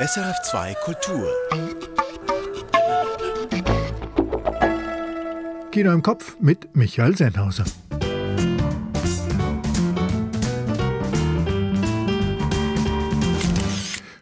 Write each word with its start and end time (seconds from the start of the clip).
SRF2 0.00 0.74
Kultur. 0.76 1.28
Kino 5.70 5.92
im 5.92 6.00
Kopf 6.00 6.38
mit 6.40 6.74
Michael 6.74 7.14
Sennhauser. 7.14 7.66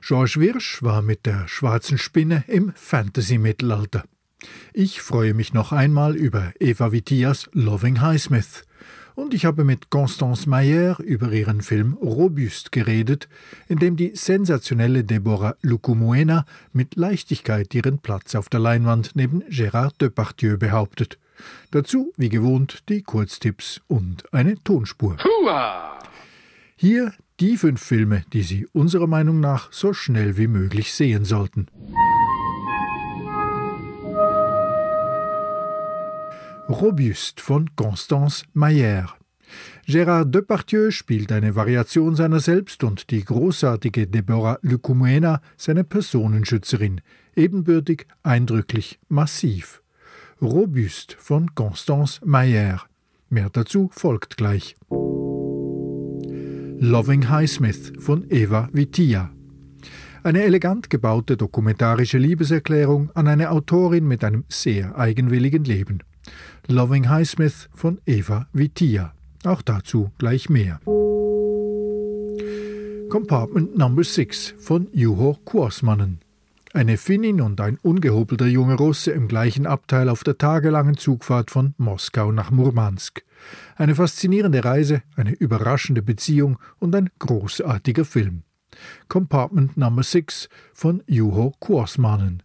George 0.00 0.34
Wirsch 0.38 0.82
war 0.82 1.00
mit 1.00 1.26
der 1.26 1.46
schwarzen 1.46 1.96
Spinne 1.96 2.42
im 2.48 2.72
Fantasy-Mittelalter. 2.74 4.02
Ich 4.72 5.00
freue 5.00 5.32
mich 5.32 5.52
noch 5.54 5.70
einmal 5.70 6.16
über 6.16 6.52
Eva 6.58 6.90
Vitias 6.90 7.48
Loving 7.52 8.00
Highsmith. 8.00 8.64
Und 9.18 9.34
ich 9.34 9.44
habe 9.44 9.64
mit 9.64 9.90
Constance 9.90 10.48
Mayer 10.48 11.00
über 11.00 11.32
ihren 11.32 11.60
Film 11.60 11.94
Robust 11.94 12.70
geredet, 12.70 13.28
in 13.66 13.80
dem 13.80 13.96
die 13.96 14.12
sensationelle 14.14 15.02
Deborah 15.02 15.56
Lucumuena 15.60 16.46
mit 16.72 16.94
Leichtigkeit 16.94 17.74
ihren 17.74 17.98
Platz 17.98 18.36
auf 18.36 18.48
der 18.48 18.60
Leinwand 18.60 19.16
neben 19.16 19.42
Gérard 19.50 20.00
Depardieu 20.00 20.56
behauptet. 20.56 21.18
Dazu, 21.72 22.12
wie 22.16 22.28
gewohnt, 22.28 22.84
die 22.88 23.02
Kurztipps 23.02 23.80
und 23.88 24.32
eine 24.32 24.54
Tonspur. 24.62 25.16
Hua! 25.24 25.98
Hier 26.76 27.12
die 27.40 27.56
fünf 27.56 27.82
Filme, 27.82 28.22
die 28.32 28.42
Sie 28.42 28.68
unserer 28.72 29.08
Meinung 29.08 29.40
nach 29.40 29.72
so 29.72 29.92
schnell 29.92 30.36
wie 30.36 30.46
möglich 30.46 30.94
sehen 30.94 31.24
sollten. 31.24 31.66
Robuste 36.68 37.42
von 37.42 37.74
Constance 37.76 38.44
Mayer. 38.52 39.08
Gérard 39.86 40.34
Depardieu 40.34 40.90
spielt 40.90 41.32
eine 41.32 41.56
Variation 41.56 42.14
seiner 42.14 42.40
selbst 42.40 42.84
und 42.84 43.10
die 43.10 43.24
großartige 43.24 44.06
Deborah 44.06 44.58
Lucumuena 44.60 45.40
seine 45.56 45.82
Personenschützerin, 45.82 47.00
ebenbürtig, 47.34 48.06
eindrücklich, 48.22 49.00
massiv. 49.08 49.82
Robuste 50.42 51.16
von 51.18 51.54
Constance 51.54 52.20
Mayer. 52.22 52.82
Mehr 53.30 53.48
dazu 53.50 53.88
folgt 53.90 54.36
gleich. 54.36 54.76
Loving 56.80 57.30
Highsmith 57.30 57.94
von 57.98 58.26
Eva 58.28 58.68
Vitia. 58.72 59.30
Eine 60.22 60.42
elegant 60.42 60.90
gebaute 60.90 61.38
dokumentarische 61.38 62.18
Liebeserklärung 62.18 63.10
an 63.14 63.26
eine 63.26 63.52
Autorin 63.52 64.06
mit 64.06 64.22
einem 64.22 64.44
sehr 64.48 64.98
eigenwilligen 64.98 65.64
Leben. 65.64 66.02
Loving 66.70 67.08
Highsmith 67.08 67.70
von 67.74 67.98
Eva 68.04 68.46
Vitia. 68.52 69.14
Auch 69.44 69.62
dazu 69.62 70.10
gleich 70.18 70.50
mehr. 70.50 70.80
Compartment 73.08 73.78
Number 73.78 74.04
6 74.04 74.52
von 74.58 74.86
Juho 74.92 75.38
Kuosmanen. 75.46 76.20
Eine 76.74 76.98
Finnin 76.98 77.40
und 77.40 77.58
ein 77.62 77.78
ungehobelter 77.78 78.44
junger 78.44 78.74
Russe 78.74 79.12
im 79.12 79.28
gleichen 79.28 79.66
Abteil 79.66 80.10
auf 80.10 80.24
der 80.24 80.36
tagelangen 80.36 80.98
Zugfahrt 80.98 81.50
von 81.50 81.72
Moskau 81.78 82.32
nach 82.32 82.50
Murmansk. 82.50 83.24
Eine 83.76 83.94
faszinierende 83.94 84.62
Reise, 84.62 85.00
eine 85.16 85.32
überraschende 85.32 86.02
Beziehung 86.02 86.58
und 86.78 86.94
ein 86.94 87.08
großartiger 87.18 88.04
Film. 88.04 88.42
Compartment 89.08 89.78
Number 89.78 90.02
6 90.02 90.50
von 90.74 91.02
Juho 91.06 91.54
Kuosmanen. 91.60 92.42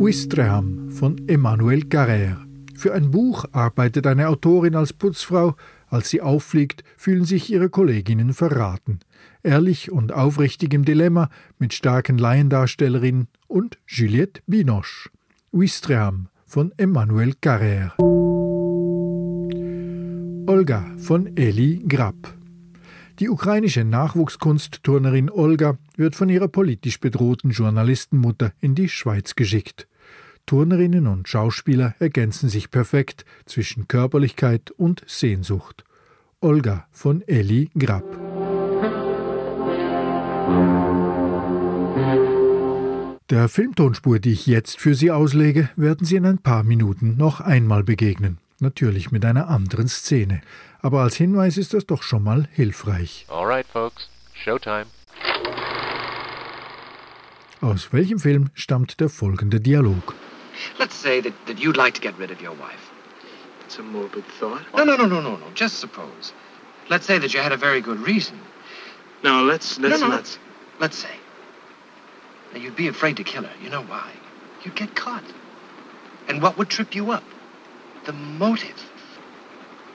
Ouistreham 0.00 0.90
von 0.90 1.26
Emmanuel 1.26 1.80
Carrère. 1.80 2.36
Für 2.76 2.94
ein 2.94 3.10
Buch 3.10 3.46
arbeitet 3.50 4.06
eine 4.06 4.28
Autorin 4.28 4.76
als 4.76 4.92
Putzfrau. 4.92 5.56
Als 5.88 6.08
sie 6.08 6.22
auffliegt, 6.22 6.84
fühlen 6.96 7.24
sich 7.24 7.52
ihre 7.52 7.68
Kolleginnen 7.68 8.32
verraten. 8.32 9.00
Ehrlich 9.42 9.90
und 9.90 10.12
aufrichtig 10.12 10.72
im 10.72 10.84
Dilemma 10.84 11.30
mit 11.58 11.74
starken 11.74 12.16
Laiendarstellerinnen 12.16 13.26
und 13.48 13.78
Juliette 13.88 14.40
Binoche. 14.46 15.10
Ouistreham 15.52 16.28
von 16.46 16.72
Emmanuel 16.76 17.34
Carrère. 17.42 17.98
Olga 20.48 20.86
von 20.96 21.36
Eli 21.36 21.82
Grab. 21.88 22.38
Die 23.18 23.28
ukrainische 23.28 23.82
Nachwuchskunstturnerin 23.82 25.28
Olga 25.28 25.76
wird 25.96 26.14
von 26.14 26.28
ihrer 26.28 26.46
politisch 26.46 27.00
bedrohten 27.00 27.50
Journalistenmutter 27.50 28.52
in 28.60 28.76
die 28.76 28.88
Schweiz 28.88 29.34
geschickt. 29.34 29.87
Turnerinnen 30.48 31.06
und 31.06 31.28
Schauspieler 31.28 31.94
ergänzen 32.00 32.48
sich 32.48 32.72
perfekt 32.72 33.24
zwischen 33.46 33.86
Körperlichkeit 33.86 34.72
und 34.72 35.04
Sehnsucht. 35.06 35.84
Olga 36.40 36.86
von 36.90 37.22
Eli 37.28 37.70
Grab. 37.78 38.04
Der 43.30 43.48
Filmtonspur, 43.48 44.18
die 44.18 44.32
ich 44.32 44.46
jetzt 44.46 44.80
für 44.80 44.94
Sie 44.96 45.12
auslege, 45.12 45.68
werden 45.76 46.04
Sie 46.04 46.16
in 46.16 46.26
ein 46.26 46.38
paar 46.38 46.64
Minuten 46.64 47.16
noch 47.16 47.40
einmal 47.40 47.84
begegnen 47.84 48.38
natürlich 48.60 49.10
mit 49.10 49.24
einer 49.24 49.48
anderen 49.48 49.88
Szene. 49.88 50.40
Aber 50.80 51.02
als 51.02 51.16
Hinweis 51.16 51.56
ist 51.56 51.74
das 51.74 51.86
doch 51.86 52.02
schon 52.02 52.22
mal 52.22 52.48
hilfreich. 52.52 53.26
Alright, 53.28 53.66
folks, 53.66 54.08
Showtime. 54.32 54.86
Aus 57.60 57.92
welchem 57.92 58.18
Film 58.18 58.50
stammt 58.54 59.00
der 59.00 59.08
folgende 59.08 59.60
Dialog? 59.60 60.14
Let's 60.78 60.94
say 60.94 61.20
that, 61.20 61.46
that 61.46 61.58
you'd 61.58 61.76
like 61.76 61.94
to 61.94 62.00
get 62.00 62.16
rid 62.18 62.30
of 62.30 62.40
your 62.40 62.52
wife. 62.52 62.90
It's 63.64 63.78
a 63.78 63.82
morbid 63.82 64.24
thought. 64.24 64.62
No, 64.74 64.84
no, 64.84 64.96
no, 64.96 65.06
no, 65.06 65.20
no, 65.20 65.36
no. 65.36 65.50
Just 65.54 65.78
suppose. 65.78 66.32
Let's 66.88 67.06
say 67.06 67.18
that 67.18 67.34
you 67.34 67.40
had 67.40 67.52
a 67.52 67.56
very 67.56 67.80
good 67.80 68.00
reason. 68.00 68.40
No, 69.22 69.42
let's 69.42 69.78
let's 69.78 70.00
no, 70.00 70.08
no, 70.08 70.14
let's. 70.14 70.38
Let's 70.80 70.96
say. 70.96 71.14
Now, 72.52 72.60
you'd 72.60 72.76
be 72.76 72.88
afraid 72.88 73.16
to 73.18 73.24
kill 73.24 73.42
her. 73.42 73.52
You 73.62 73.68
know 73.68 73.82
why? 73.82 74.10
You'd 74.64 74.76
get 74.76 74.94
caught. 74.94 75.24
And 76.28 76.40
what 76.40 76.56
would 76.56 76.68
trip 76.68 76.94
you 76.94 77.10
up? 77.10 77.24
the 78.08 78.12
motive. 78.14 78.90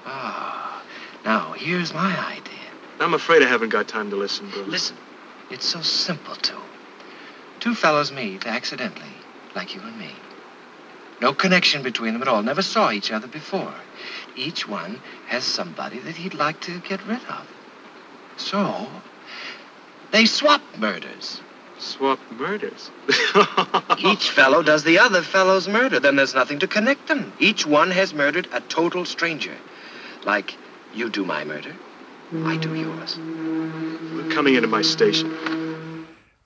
Ah, 0.05 0.83
now 1.25 1.53
here's 1.53 1.95
my 1.95 2.15
idea. 2.31 2.53
I'm 2.99 3.15
afraid 3.15 3.41
I 3.41 3.47
haven't 3.47 3.69
got 3.69 3.87
time 3.87 4.11
to 4.11 4.15
listen, 4.15 4.51
Bruce. 4.51 4.67
Listen, 4.67 4.97
it's 5.49 5.65
so 5.65 5.81
simple, 5.81 6.35
too. 6.35 6.61
Two 7.59 7.73
fellows 7.73 8.11
meet 8.11 8.45
accidentally, 8.45 9.15
like 9.55 9.73
you 9.73 9.81
and 9.81 9.97
me. 9.97 10.11
No 11.23 11.33
connection 11.33 11.83
between 11.83 12.11
them 12.11 12.21
at 12.21 12.27
all. 12.27 12.43
Never 12.43 12.61
saw 12.61 12.91
each 12.91 13.09
other 13.09 13.27
before. 13.27 13.73
Each 14.35 14.67
one 14.67 14.99
has 15.27 15.45
somebody 15.45 15.97
that 15.99 16.17
he'd 16.17 16.33
like 16.33 16.59
to 16.61 16.81
get 16.81 17.01
rid 17.07 17.23
of. 17.29 17.47
So, 18.35 18.89
they 20.11 20.25
swap 20.25 20.61
murders. 20.77 21.39
Swap 21.79 22.19
murders. 22.29 22.91
Each 23.99 24.31
fellow 24.31 24.63
does 24.63 24.83
the 24.83 24.99
other 24.99 25.21
fellow's 25.21 25.65
murder. 25.65 26.01
Then 26.01 26.17
there's 26.17 26.35
nothing 26.35 26.59
to 26.59 26.67
connect 26.67 27.07
them. 27.07 27.31
Each 27.39 27.65
one 27.65 27.91
has 27.91 28.13
murdered 28.13 28.49
a 28.51 28.59
total 28.59 29.05
stranger. 29.05 29.55
Like 30.25 30.57
you 30.93 31.09
do 31.09 31.23
my 31.23 31.45
murder, 31.45 31.73
I 32.33 32.57
do 32.57 32.75
yours. 32.75 33.17
We're 33.17 34.29
coming 34.29 34.55
into 34.55 34.67
my 34.67 34.81
station. 34.81 35.62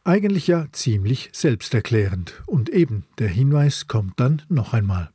Eigentlich 0.07 0.47
ja 0.47 0.67
ziemlich 0.71 1.31
selbsterklärend. 1.33 2.41
Und 2.45 2.69
eben, 2.69 3.03
der 3.19 3.27
Hinweis 3.27 3.89
kommt 3.89 4.17
dann 4.21 4.41
noch 4.47 4.71
einmal. 4.71 5.09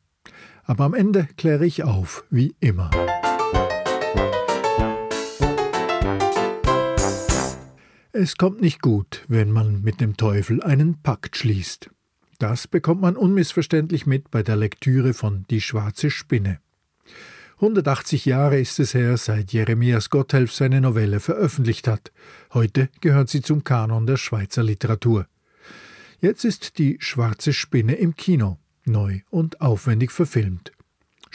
Aber 0.65 0.85
am 0.85 0.93
Ende 0.93 1.29
kläre 1.39 1.65
ich 1.65 1.83
auf, 1.83 2.25
wie 2.29 2.55
immer. 2.61 2.91
Es 8.13 8.37
kommt 8.37 8.61
nicht 8.61 8.83
gut, 8.83 9.25
wenn 9.29 9.51
man 9.51 9.81
mit 9.81 10.03
dem 10.03 10.19
Teufel 10.19 10.63
einen 10.63 11.01
Pakt 11.01 11.39
schließt. 11.39 11.89
Das 12.39 12.69
bekommt 12.69 13.01
man 13.01 13.17
unmissverständlich 13.17 14.05
mit 14.05 14.31
bei 14.31 14.43
der 14.43 14.57
Lektüre 14.57 15.15
von 15.15 15.47
Die 15.49 15.63
schwarze 15.63 16.11
Spinne. 16.11 16.59
180 17.63 18.25
Jahre 18.25 18.59
ist 18.59 18.81
es 18.81 18.93
her, 18.93 19.17
seit 19.17 19.53
Jeremias 19.53 20.11
Gotthelf 20.11 20.53
seine 20.53 20.81
Novelle 20.81 21.21
veröffentlicht 21.21 21.87
hat. 21.87 22.11
Heute 22.53 22.89
gehört 23.01 23.29
sie 23.29 23.41
zum 23.41 23.63
Kanon 23.63 24.05
der 24.05 24.17
Schweizer 24.17 24.65
Literatur. 24.65 25.29
Jetzt 26.21 26.45
ist 26.45 26.79
die 26.79 26.97
schwarze 26.99 27.53
Spinne 27.53 27.95
im 27.95 28.17
Kino, 28.17 28.59
neu 28.85 29.21
und 29.31 29.61
aufwendig 29.61 30.11
verfilmt. 30.11 30.73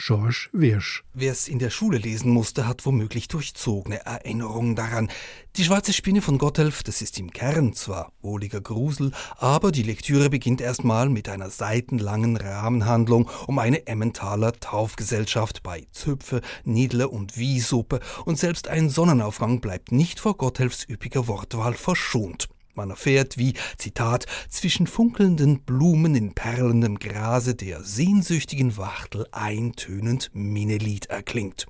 George 0.00 0.48
Wirsch. 0.52 1.02
Wer 1.12 1.32
es 1.32 1.48
in 1.48 1.58
der 1.58 1.70
Schule 1.70 1.98
lesen 1.98 2.30
musste, 2.30 2.68
hat 2.68 2.86
womöglich 2.86 3.26
durchzogene 3.26 4.06
Erinnerungen 4.06 4.76
daran. 4.76 5.10
Die 5.56 5.64
schwarze 5.64 5.92
Spinne 5.92 6.22
von 6.22 6.38
Gotthelf, 6.38 6.84
das 6.84 7.02
ist 7.02 7.18
im 7.18 7.32
Kern 7.32 7.72
zwar 7.72 8.12
wohliger 8.22 8.60
Grusel, 8.60 9.10
aber 9.36 9.72
die 9.72 9.82
Lektüre 9.82 10.30
beginnt 10.30 10.60
erstmal 10.60 11.08
mit 11.08 11.28
einer 11.28 11.50
seitenlangen 11.50 12.36
Rahmenhandlung 12.36 13.28
um 13.48 13.58
eine 13.58 13.88
Emmentaler 13.88 14.52
Taufgesellschaft 14.52 15.64
bei 15.64 15.88
Zöpfe, 15.90 16.42
Niedle 16.62 17.08
und 17.08 17.36
Wiesuppe 17.36 17.98
und 18.24 18.38
selbst 18.38 18.68
ein 18.68 18.90
Sonnenaufgang 18.90 19.60
bleibt 19.60 19.90
nicht 19.90 20.20
vor 20.20 20.36
Gotthelfs 20.36 20.88
üppiger 20.88 21.26
Wortwahl 21.26 21.74
verschont. 21.74 22.48
Man 22.78 22.90
erfährt, 22.90 23.38
wie, 23.38 23.54
Zitat, 23.76 24.26
zwischen 24.48 24.86
funkelnden 24.86 25.62
Blumen 25.62 26.14
in 26.14 26.34
perlendem 26.34 27.00
Grase 27.00 27.56
der 27.56 27.82
sehnsüchtigen 27.82 28.76
Wachtel 28.76 29.26
eintönend 29.32 30.30
Minnelied 30.32 31.06
erklingt. 31.06 31.66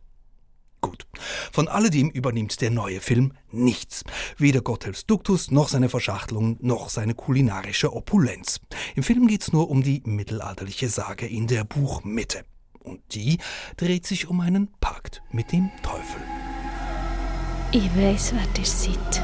Gut. 0.82 1.06
Von 1.50 1.66
alledem 1.66 2.10
übernimmt 2.10 2.60
der 2.60 2.70
neue 2.70 3.00
Film 3.00 3.32
nichts. 3.50 4.05
Weder 4.37 4.60
Gotthelfs 4.60 5.06
Duktus 5.06 5.50
noch 5.50 5.70
seine 5.70 5.88
Verschachtelung 5.88 6.58
noch 6.60 6.90
seine 6.90 7.14
kulinarische 7.14 7.94
Opulenz. 7.94 8.60
Im 8.94 9.02
Film 9.02 9.28
geht's 9.28 9.50
nur 9.50 9.70
um 9.70 9.82
die 9.82 10.02
mittelalterliche 10.05 10.90
Sage 10.90 11.26
in 11.26 11.46
der 11.46 11.64
Buchmitte. 11.64 12.44
Und 12.81 13.00
die 13.14 13.38
dreht 13.78 14.06
sich 14.06 14.28
um 14.28 14.43
einen 14.43 14.69
Pakt 14.78 15.22
mit 15.32 15.52
dem 15.52 15.70
Teufel. 15.82 16.20
Ich 17.72 17.88
weiß, 17.96 18.34
wer 18.34 18.60
ihr 18.60 18.66
seid. 18.66 19.22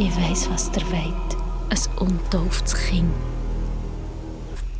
Ich 0.00 0.16
weiß, 0.16 0.48
was 0.48 0.72
der 0.72 0.82
wollt. 0.90 1.36
Ein 1.68 1.98
untauftes 1.98 2.72
Kind. 2.72 3.12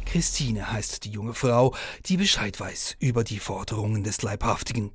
Christine 0.06 0.72
heißt 0.72 1.04
die 1.04 1.10
junge 1.10 1.34
Frau, 1.34 1.74
die 2.06 2.16
Bescheid 2.16 2.58
weiß 2.58 2.96
über 3.00 3.22
die 3.22 3.38
Forderungen 3.38 4.02
des 4.02 4.22
Leibhaftigen. 4.22 4.92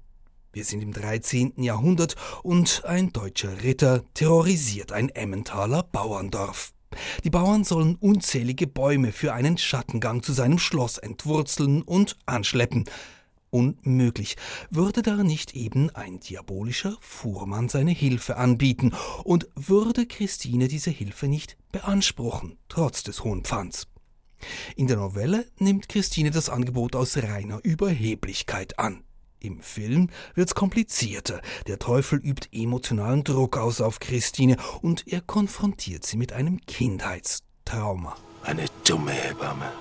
Wir 0.52 0.66
sind 0.66 0.82
im 0.82 0.94
13. 0.94 1.62
Jahrhundert 1.62 2.16
und 2.42 2.84
ein 2.86 3.14
deutscher 3.14 3.62
Ritter 3.62 4.02
terrorisiert 4.16 4.94
ein 4.94 5.10
Emmentaler 5.10 5.84
Bauerndorf. 5.84 6.74
Die 7.24 7.30
Bauern 7.30 7.64
sollen 7.64 7.94
unzählige 7.94 8.66
Bäume 8.66 9.12
für 9.12 9.32
einen 9.32 9.60
Schattengang 9.60 10.24
zu 10.24 10.34
seinem 10.34 10.58
Schloss 10.58 10.98
entwurzeln 10.98 11.84
und 11.84 12.18
anschleppen. 12.26 12.86
Unmöglich. 13.56 14.36
Würde 14.70 15.02
da 15.02 15.24
nicht 15.24 15.56
eben 15.56 15.90
ein 15.92 16.20
diabolischer 16.20 16.98
Fuhrmann 17.00 17.70
seine 17.70 17.92
Hilfe 17.92 18.36
anbieten 18.36 18.92
und 19.24 19.48
würde 19.56 20.06
Christine 20.06 20.68
diese 20.68 20.92
Hilfe 20.92 21.30
nicht 21.30 21.56
beanspruchen, 21.72 22.58
trotz 22.68 23.04
des 23.04 23.24
hohen 23.24 23.46
Pfands? 23.46 23.88
In 24.76 24.88
der 24.88 24.98
Novelle 24.98 25.46
nimmt 25.58 25.88
Christine 25.88 26.32
das 26.32 26.50
Angebot 26.50 26.98
aus 26.98 27.16
reiner 27.16 27.62
Überheblichkeit 27.64 28.78
an. 28.78 29.06
Im 29.40 29.62
Film 29.62 30.10
wird's 30.34 30.54
komplizierter. 30.54 31.42
Der 31.68 31.80
Teufel 31.80 32.20
übt 32.20 32.50
emotionalen 32.52 33.24
Druck 33.24 33.56
aus 33.56 33.80
auf 33.80 34.00
Christine 34.00 34.58
und 34.82 35.08
er 35.08 35.22
konfrontiert 35.22 36.06
sie 36.06 36.18
mit 36.18 36.34
einem 36.34 36.60
Kindheitstrauma. 36.66 38.18
Eine 38.44 38.66
dumme 38.84 39.14
Hebamme. 39.14 39.72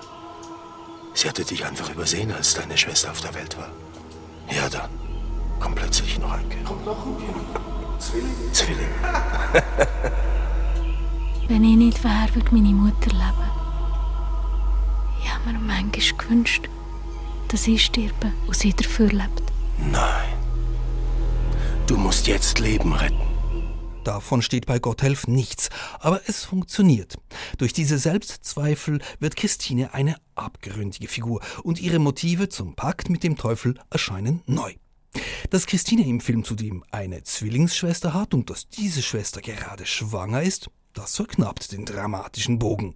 Sie 1.15 1.29
hatte 1.29 1.45
dich 1.45 1.65
einfach 1.65 1.89
übersehen, 1.89 2.31
als 2.33 2.53
deine 2.55 2.77
Schwester 2.77 3.09
auf 3.09 3.21
der 3.21 3.33
Welt 3.33 3.57
war. 3.57 3.69
Ja, 4.53 4.67
dann 4.69 4.89
kommt 5.61 5.75
plötzlich 5.75 6.19
noch 6.19 6.33
ein 6.33 6.47
Kind. 6.49 6.65
Kommt 6.65 6.85
noch 6.85 7.05
ein 7.05 7.17
Kind. 7.17 8.01
Zwilling. 8.01 8.51
Zwilling. 8.51 8.89
Wenn 11.47 11.63
ich 11.63 11.77
nicht 11.77 12.03
wäre, 12.03 12.35
würde 12.35 12.49
meine 12.51 12.73
Mutter 12.73 13.11
leben. 13.11 13.49
Ich 15.23 15.33
habe 15.33 15.53
mir 15.53 15.59
manchmal 15.59 16.17
gewünscht, 16.17 16.67
dass 17.47 17.65
ich 17.65 17.85
sterbe 17.85 18.33
und 18.45 18.55
sie 18.55 18.73
dafür 18.73 19.07
lebt. 19.07 19.43
Nein. 19.77 20.33
Du 21.87 21.95
musst 21.95 22.27
jetzt 22.27 22.59
Leben 22.59 22.91
retten. 22.91 23.24
Davon 24.05 24.43
steht 24.43 24.67
bei 24.67 24.77
Gotthelf 24.77 25.25
nichts, 25.25 25.69
aber 25.99 26.21
es 26.27 26.45
funktioniert. 26.45 27.15
Durch 27.57 27.73
diese 27.73 27.97
Selbstzweifel 27.97 28.99
wird 29.19 29.35
Christine 29.35 29.95
eine 29.95 30.15
abgründige 30.35 31.07
Figur 31.07 31.41
und 31.63 31.81
ihre 31.81 31.97
Motive 31.97 32.47
zum 32.47 32.75
Pakt 32.75 33.09
mit 33.09 33.23
dem 33.23 33.35
Teufel 33.35 33.79
erscheinen 33.89 34.43
neu. 34.45 34.75
Dass 35.49 35.65
Christine 35.65 36.05
im 36.05 36.21
Film 36.21 36.43
zudem 36.43 36.83
eine 36.91 37.23
Zwillingsschwester 37.23 38.13
hat 38.13 38.35
und 38.35 38.51
dass 38.51 38.69
diese 38.69 39.01
Schwester 39.01 39.41
gerade 39.41 39.87
schwanger 39.87 40.43
ist, 40.43 40.69
das 40.93 41.15
verknappt 41.15 41.71
den 41.71 41.85
dramatischen 41.85 42.59
Bogen. 42.59 42.95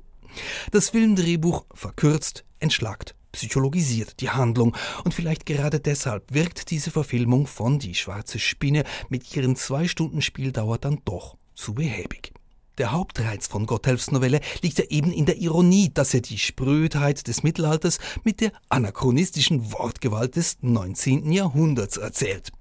Das 0.71 0.91
Filmdrehbuch 0.91 1.65
verkürzt, 1.73 2.45
entschlackt, 2.59 3.15
psychologisiert 3.31 4.19
die 4.21 4.29
Handlung 4.29 4.75
und 5.03 5.13
vielleicht 5.13 5.45
gerade 5.45 5.79
deshalb 5.79 6.33
wirkt 6.33 6.71
diese 6.71 6.91
Verfilmung 6.91 7.47
von 7.47 7.79
Die 7.79 7.95
schwarze 7.95 8.39
Spinne 8.39 8.83
mit 9.09 9.35
ihren 9.35 9.55
zwei 9.55 9.87
Stunden 9.87 10.21
Spieldauer 10.21 10.77
dann 10.77 11.01
doch 11.05 11.37
zu 11.55 11.73
behäbig. 11.73 12.33
Der 12.79 12.93
Hauptreiz 12.93 13.47
von 13.47 13.65
Gotthelfs 13.65 14.09
Novelle 14.09 14.39
liegt 14.61 14.79
ja 14.79 14.85
eben 14.85 15.11
in 15.11 15.25
der 15.25 15.35
Ironie, 15.37 15.91
dass 15.93 16.13
er 16.13 16.21
die 16.21 16.37
Sprödheit 16.37 17.27
des 17.27 17.43
Mittelalters 17.43 17.99
mit 18.23 18.39
der 18.39 18.53
anachronistischen 18.69 19.73
Wortgewalt 19.73 20.37
des 20.37 20.57
19. 20.61 21.29
Jahrhunderts 21.33 21.97
erzählt. 21.97 22.53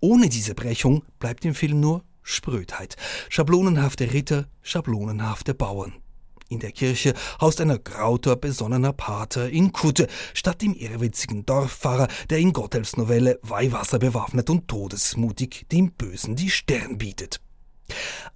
Ohne 0.00 0.28
diese 0.28 0.54
Brechung 0.54 1.04
bleibt 1.20 1.44
im 1.44 1.54
Film 1.54 1.78
nur 1.78 2.02
Sprödheit, 2.22 2.96
schablonenhafte 3.28 4.12
Ritter, 4.12 4.48
schablonenhafte 4.60 5.54
Bauern. 5.54 5.94
In 6.50 6.58
der 6.58 6.72
Kirche 6.72 7.14
haust 7.40 7.60
ein 7.60 7.78
grauter, 7.84 8.34
besonnener 8.34 8.92
Pater 8.92 9.48
in 9.48 9.72
Kutte, 9.72 10.08
statt 10.34 10.62
dem 10.62 10.74
irrwitzigen 10.74 11.46
Dorfpfarrer, 11.46 12.08
der 12.28 12.38
in 12.38 12.52
Gotthelfs 12.52 12.96
Novelle 12.96 13.38
Weihwasser 13.42 14.00
bewaffnet 14.00 14.50
und 14.50 14.66
todesmutig 14.66 15.66
dem 15.70 15.92
Bösen 15.92 16.34
die 16.34 16.50
Stirn 16.50 16.98
bietet. 16.98 17.40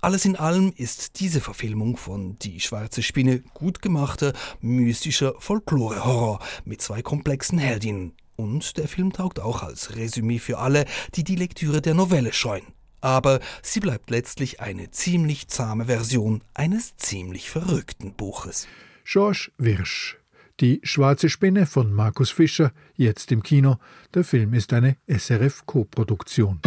Alles 0.01 0.25
in 0.25 0.37
allem 0.37 0.73
ist 0.77 1.19
diese 1.19 1.41
Verfilmung 1.41 1.97
von 1.97 2.39
Die 2.39 2.61
schwarze 2.61 3.03
Spinne 3.03 3.41
gut 3.41 3.83
gemachter, 3.83 4.33
mystischer 4.61 5.35
Folklore-Horror 5.41 6.39
mit 6.65 6.83
zwei 6.83 7.03
komplexen 7.03 7.59
Heldinnen. 7.59 8.13
Und 8.37 8.79
der 8.79 8.87
Film 8.87 9.13
taugt 9.13 9.41
auch 9.41 9.65
als 9.65 9.97
Resümee 9.97 10.39
für 10.39 10.59
alle, 10.59 10.85
die 11.17 11.25
die 11.25 11.37
Lektüre 11.37 11.83
der 11.83 11.95
Novelle 11.95 12.33
scheuen 12.33 12.75
aber 13.05 13.41
sie 13.63 13.81
bleibt 13.81 14.09
letztlich 14.09 14.61
eine 14.61 14.91
ziemlich 14.91 15.49
zahme 15.49 15.85
Version 15.85 16.41
eines 16.55 16.97
ziemlich 16.97 17.51
verrückten 17.51 18.15
Buches. 18.15 18.67
George 19.05 19.51
Wirsch 19.59 20.17
Die 20.61 20.81
schwarze 20.83 21.29
Spinne 21.29 21.67
von 21.67 21.93
Markus 21.93 22.31
Fischer, 22.31 22.73
jetzt 22.97 23.31
im 23.31 23.43
Kino. 23.43 23.77
Der 24.15 24.25
Film 24.25 24.55
ist 24.55 24.73
eine 24.73 24.97
SRF-Koproduktion. 25.07 26.61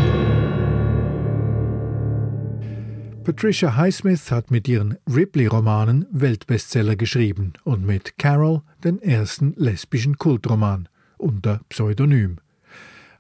Patricia 3.24 3.76
Highsmith 3.76 4.30
hat 4.30 4.52
mit 4.52 4.68
ihren 4.68 4.98
Ripley-Romanen 5.12 6.06
Weltbestseller 6.12 6.96
geschrieben 6.96 7.54
und 7.64 7.84
mit 7.84 8.20
Carol 8.20 8.62
den 8.84 9.02
ersten 9.02 9.54
lesbischen 9.58 10.18
Kultroman 10.20 10.88
unter 11.18 11.62
Pseudonym. 11.68 12.38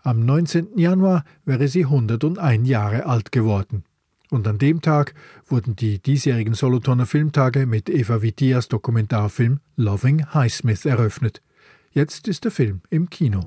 Am 0.03 0.25
19. 0.25 0.77
Januar 0.77 1.23
wäre 1.45 1.67
sie 1.67 1.85
101 1.85 2.67
Jahre 2.67 3.05
alt 3.05 3.31
geworden. 3.31 3.83
Und 4.29 4.47
an 4.47 4.57
dem 4.57 4.81
Tag 4.81 5.13
wurden 5.47 5.75
die 5.75 5.99
diesjährigen 5.99 6.53
Solothurner 6.53 7.05
Filmtage 7.05 7.65
mit 7.65 7.89
Eva 7.89 8.21
Vitias 8.21 8.67
Dokumentarfilm 8.67 9.59
Loving 9.77 10.33
Highsmith 10.33 10.85
eröffnet. 10.85 11.41
Jetzt 11.91 12.27
ist 12.27 12.44
der 12.44 12.51
Film 12.51 12.81
im 12.89 13.09
Kino. 13.09 13.41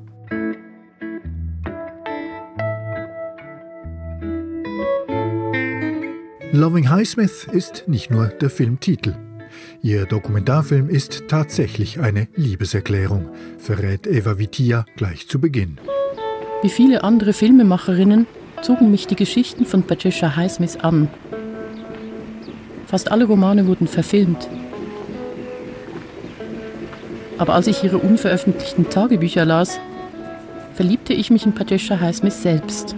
Loving 6.53 6.91
Highsmith 6.91 7.47
ist 7.53 7.85
nicht 7.87 8.11
nur 8.11 8.27
der 8.27 8.51
Filmtitel. 8.51 9.15
Ihr 9.83 10.07
Dokumentarfilm 10.07 10.89
ist 10.89 11.29
tatsächlich 11.29 12.01
eine 12.01 12.29
Liebeserklärung, 12.35 13.29
verrät 13.59 14.07
Eva 14.07 14.39
Vitia 14.39 14.85
gleich 14.97 15.29
zu 15.29 15.41
Beginn. 15.41 15.79
Wie 16.63 16.69
viele 16.69 17.05
andere 17.05 17.33
Filmemacherinnen 17.33 18.27
zogen 18.61 18.91
mich 18.91 19.07
die 19.07 19.17
Geschichten 19.17 19.65
von 19.65 19.83
Patricia 19.83 20.37
Highsmith 20.37 20.77
an. 20.77 21.09
Fast 22.87 23.11
alle 23.11 23.25
Romane 23.25 23.67
wurden 23.67 23.89
verfilmt. 23.89 24.49
Aber 27.39 27.55
als 27.55 27.67
ich 27.67 27.83
ihre 27.83 27.97
unveröffentlichten 27.97 28.91
Tagebücher 28.91 29.47
las, 29.47 29.81
verliebte 30.75 31.15
ich 31.15 31.31
mich 31.31 31.47
in 31.47 31.55
Patricia 31.55 31.99
Highsmith 31.99 32.43
selbst. 32.43 32.95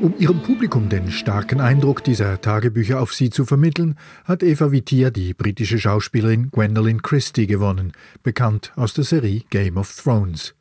Um 0.00 0.14
ihrem 0.18 0.40
Publikum 0.40 0.88
den 0.88 1.10
starken 1.10 1.60
Eindruck 1.60 2.02
dieser 2.02 2.40
Tagebücher 2.40 3.00
auf 3.00 3.12
sie 3.12 3.28
zu 3.28 3.44
vermitteln, 3.44 3.96
hat 4.24 4.42
Eva 4.42 4.72
Vitia 4.72 5.10
die 5.10 5.34
britische 5.34 5.78
Schauspielerin 5.78 6.50
Gwendolyn 6.50 7.02
Christie 7.02 7.46
gewonnen, 7.46 7.92
bekannt 8.22 8.72
aus 8.76 8.94
der 8.94 9.04
Serie 9.04 9.42
Game 9.50 9.76
of 9.76 9.94
Thrones. 9.94 10.54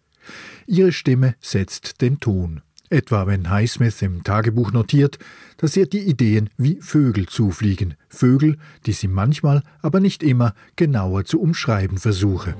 Ihre 0.67 0.91
Stimme 0.91 1.35
setzt 1.41 2.01
den 2.01 2.19
Ton. 2.19 2.61
Etwa 2.89 3.25
wenn 3.25 3.49
Highsmith 3.49 4.01
im 4.03 4.23
Tagebuch 4.23 4.71
notiert, 4.71 5.17
dass 5.57 5.75
ihr 5.75 5.87
die 5.87 6.01
Ideen 6.01 6.49
wie 6.57 6.77
Vögel 6.79 7.25
zufliegen, 7.27 7.95
Vögel, 8.07 8.57
die 8.85 8.91
sie 8.91 9.07
manchmal, 9.07 9.63
aber 9.81 9.99
nicht 9.99 10.21
immer 10.21 10.53
genauer 10.75 11.25
zu 11.25 11.41
umschreiben 11.41 11.97
versuche. 11.97 12.55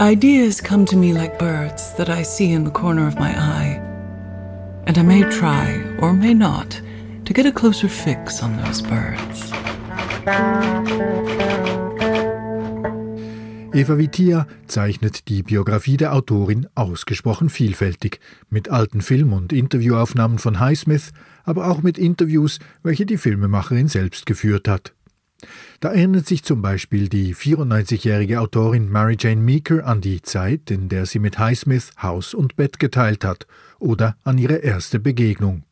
Ideas 0.00 0.62
come 0.62 0.84
to 0.84 0.96
me 0.96 1.12
like 1.12 1.38
birds 1.38 1.94
that 1.96 2.08
I 2.08 2.22
see 2.22 2.52
in 2.52 2.64
the 2.64 2.70
corner 2.70 3.08
of 3.08 3.18
my 3.18 3.30
eye. 3.30 3.80
And 4.86 4.98
I 4.98 5.02
may 5.02 5.22
try, 5.30 5.82
or 6.00 6.12
may 6.12 6.34
not, 6.34 6.82
to 7.24 7.32
get 7.32 7.46
a 7.46 7.52
closer 7.52 7.88
fix 7.88 8.42
on 8.42 8.56
those 8.58 8.82
birds. 8.82 9.52
Eva 13.74 13.98
Vitia 13.98 14.46
zeichnet 14.66 15.28
die 15.28 15.42
Biografie 15.42 15.98
der 15.98 16.14
Autorin 16.14 16.66
ausgesprochen 16.74 17.50
vielfältig, 17.50 18.18
mit 18.48 18.70
alten 18.70 19.02
Film- 19.02 19.34
und 19.34 19.52
Interviewaufnahmen 19.52 20.38
von 20.38 20.58
Highsmith, 20.58 21.12
aber 21.44 21.68
auch 21.68 21.82
mit 21.82 21.98
Interviews, 21.98 22.60
welche 22.82 23.04
die 23.04 23.18
Filmemacherin 23.18 23.88
selbst 23.88 24.24
geführt 24.24 24.68
hat. 24.68 24.94
Da 25.80 25.90
erinnert 25.90 26.26
sich 26.26 26.42
zum 26.44 26.62
Beispiel 26.62 27.08
die 27.08 27.34
94-jährige 27.34 28.40
Autorin 28.40 28.90
Mary 28.90 29.16
Jane 29.20 29.42
Meeker 29.42 29.86
an 29.86 30.00
die 30.00 30.22
Zeit, 30.22 30.70
in 30.70 30.88
der 30.88 31.04
sie 31.04 31.18
mit 31.18 31.38
Highsmith 31.38 31.90
Haus 32.02 32.32
und 32.34 32.56
Bett 32.56 32.78
geteilt 32.78 33.24
hat, 33.24 33.46
oder 33.78 34.16
an 34.24 34.38
ihre 34.38 34.56
erste 34.56 34.98
Begegnung. 34.98 35.62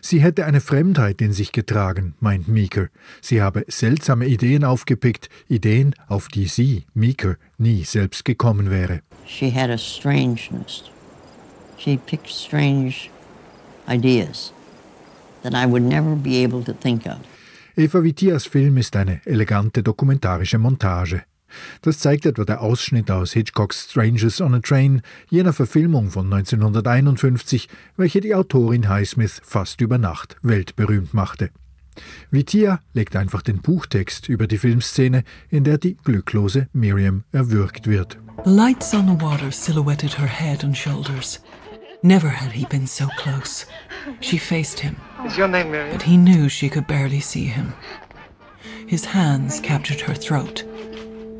Sie 0.00 0.20
hätte 0.20 0.46
eine 0.46 0.60
Fremdheit 0.60 1.20
in 1.20 1.32
sich 1.32 1.52
getragen, 1.52 2.14
meint 2.20 2.48
Meeker. 2.48 2.88
Sie 3.20 3.42
habe 3.42 3.64
seltsame 3.68 4.26
Ideen 4.26 4.64
aufgepickt, 4.64 5.28
Ideen, 5.48 5.94
auf 6.08 6.28
die 6.28 6.46
sie, 6.46 6.86
Meeker, 6.94 7.36
nie 7.58 7.84
selbst 7.84 8.24
gekommen 8.24 8.70
wäre. 8.70 9.02
She 9.26 9.52
had 9.54 9.70
a 9.70 9.78
strangeness. 9.78 10.84
She 11.78 11.96
picked 11.96 12.28
strange 12.28 13.10
ideas 13.88 14.52
that 15.42 15.54
I 15.54 15.66
would 15.66 15.82
never 15.82 16.16
be 16.16 16.42
able 16.44 16.62
to 16.64 16.72
think 16.72 17.06
of. 17.06 17.18
Eva 17.76 18.02
Vitias 18.02 18.46
Film 18.46 18.76
ist 18.76 18.96
eine 18.96 19.20
elegante 19.24 19.82
dokumentarische 19.82 20.58
Montage. 20.58 21.22
Das 21.82 21.98
zeigt 21.98 22.26
etwa 22.26 22.44
der 22.44 22.60
Ausschnitt 22.60 23.10
aus 23.10 23.32
Hitchcocks 23.32 23.90
Strangers 23.90 24.40
on 24.40 24.54
a 24.54 24.60
Train, 24.60 25.02
jener 25.28 25.52
Verfilmung 25.52 26.10
von 26.10 26.32
1951, 26.32 27.68
welche 27.96 28.20
die 28.20 28.34
Autorin 28.34 28.88
Highsmith 28.88 29.40
fast 29.44 29.80
über 29.80 29.98
Nacht 29.98 30.36
weltberühmt 30.42 31.14
machte. 31.14 31.50
Vitia 32.30 32.80
legt 32.94 33.16
einfach 33.16 33.42
den 33.42 33.60
Buchtext 33.60 34.28
über 34.28 34.46
die 34.46 34.58
Filmszene, 34.58 35.24
in 35.48 35.64
der 35.64 35.78
die 35.78 35.96
glücklose 35.96 36.68
Miriam 36.72 37.24
erwürgt 37.32 37.86
wird. 37.86 38.18
The 38.44 38.50
lights 38.50 38.94
on 38.94 39.06
the 39.06 39.22
water 39.22 39.50
silhouetted 39.50 40.18
her 40.18 40.26
head 40.26 40.64
and 40.64 40.76
shoulders. 40.76 41.40
Never 42.02 42.30
had 42.30 42.52
he 42.52 42.64
been 42.64 42.86
so 42.86 43.08
close. 43.18 43.66
She 44.20 44.38
faced 44.38 44.80
him. 44.80 44.96
Is 45.26 45.36
your 45.36 45.48
name 45.48 45.70
Miriam? 45.70 45.92
But 45.92 46.02
he 46.02 46.16
knew 46.16 46.48
she 46.48 46.70
could 46.70 46.86
barely 46.86 47.20
see 47.20 47.44
him. 47.44 47.74
His 48.86 49.04
hands 49.04 49.60
captured 49.60 50.00
her 50.00 50.14
throat, 50.14 50.64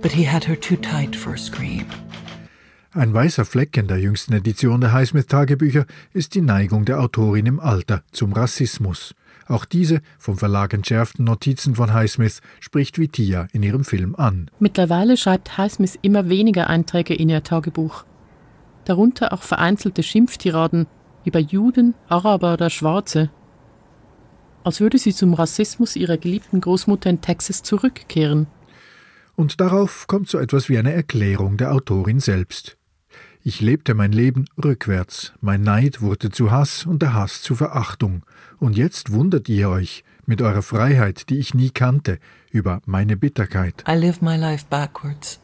but 0.01 0.13
he 0.13 0.27
had 0.27 0.47
her 0.47 0.59
too 0.59 0.77
tight 0.77 1.15
for 1.17 1.35
a 1.35 1.39
scream. 1.39 1.87
Ein 2.93 3.15
weißer 3.15 3.45
Fleck 3.45 3.77
in 3.77 3.87
der 3.87 3.99
jüngsten 3.99 4.33
Edition 4.33 4.81
der 4.81 4.93
Highsmith-Tagebücher 4.93 5.87
ist 6.13 6.35
die 6.35 6.41
Neigung 6.41 6.85
der 6.85 7.01
Autorin 7.01 7.47
im 7.47 7.61
Alter 7.61 8.03
zum 8.11 8.33
Rassismus. 8.33 9.15
Auch 9.47 9.65
diese 9.65 10.01
vom 10.19 10.37
Verlag 10.37 10.75
entschärften 10.75 11.25
Notizen 11.25 11.77
von 11.77 11.93
Highsmith 11.93 12.41
spricht 12.59 12.99
Vitia 12.99 13.47
in 13.53 13.63
ihrem 13.63 13.85
Film 13.85 14.17
an. 14.17 14.51
Mittlerweile 14.59 15.17
schreibt 15.17 15.57
Highsmith 15.57 15.99
immer 16.03 16.29
weniger 16.29 16.69
Einträge 16.69 17.15
in 17.15 17.29
ihr 17.29 17.45
Tagebuch. 17.45 18.05
Darunter 18.87 19.33
auch 19.33 19.43
vereinzelte 19.43 20.03
Schimpftiraden 20.03 20.87
über 21.25 21.39
Juden, 21.39 21.95
Araber 22.09 22.55
oder 22.55 22.71
Schwarze. 22.71 23.31
Als 24.65 24.81
würde 24.81 24.99
sie 24.99 25.15
zum 25.15 25.35
Rassismus 25.35 25.97
ihrer 25.97 26.17
geliebten 26.17 26.61
Großmutter 26.61 27.09
in 27.09 27.21
Texas 27.21 27.63
zurückkehren. 27.63 28.47
Und 29.41 29.59
darauf 29.59 30.07
kommt 30.07 30.29
so 30.29 30.39
etwas 30.39 30.69
wie 30.69 30.77
eine 30.77 30.93
Erklärung 30.93 31.57
der 31.57 31.73
Autorin 31.73 32.21
selbst. 32.21 32.77
Ich 33.43 33.63
lebte 33.63 33.95
mein 33.95 34.13
Leben 34.13 34.45
rückwärts, 34.63 35.33
mein 35.41 35.63
Neid 35.63 36.03
wurde 36.03 36.29
zu 36.29 36.51
Hass 36.51 36.85
und 36.85 37.01
der 37.01 37.15
Hass 37.15 37.41
zu 37.41 37.55
Verachtung, 37.55 38.23
und 38.59 38.77
jetzt 38.77 39.13
wundert 39.13 39.49
ihr 39.49 39.71
euch, 39.71 40.05
mit 40.27 40.43
eurer 40.43 40.61
Freiheit, 40.61 41.31
die 41.31 41.39
ich 41.39 41.55
nie 41.55 41.71
kannte, 41.71 42.19
über 42.51 42.83
meine 42.85 43.17
Bitterkeit. 43.17 43.83
I 43.89 43.93
live 43.93 44.21
my 44.21 44.37
life 44.37 44.67
backwards. 44.69 45.41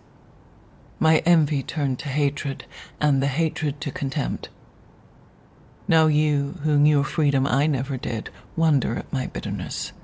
My 0.99 1.23
envy 1.25 1.63
turned 1.63 1.99
to 2.03 2.11
hatred, 2.11 2.69
and 3.01 3.23
the 3.23 3.31
hatred 3.31 3.81
to 3.81 3.91
contempt. 3.91 4.51
Now 5.89 6.07
you, 6.07 6.53
who 6.67 6.77
knew 6.77 7.03
freedom 7.03 7.47
I 7.47 7.67
never 7.67 7.97
did, 7.97 8.31
wonder 8.57 8.95
at 8.99 9.11
my 9.11 9.27
bitterness. 9.27 9.95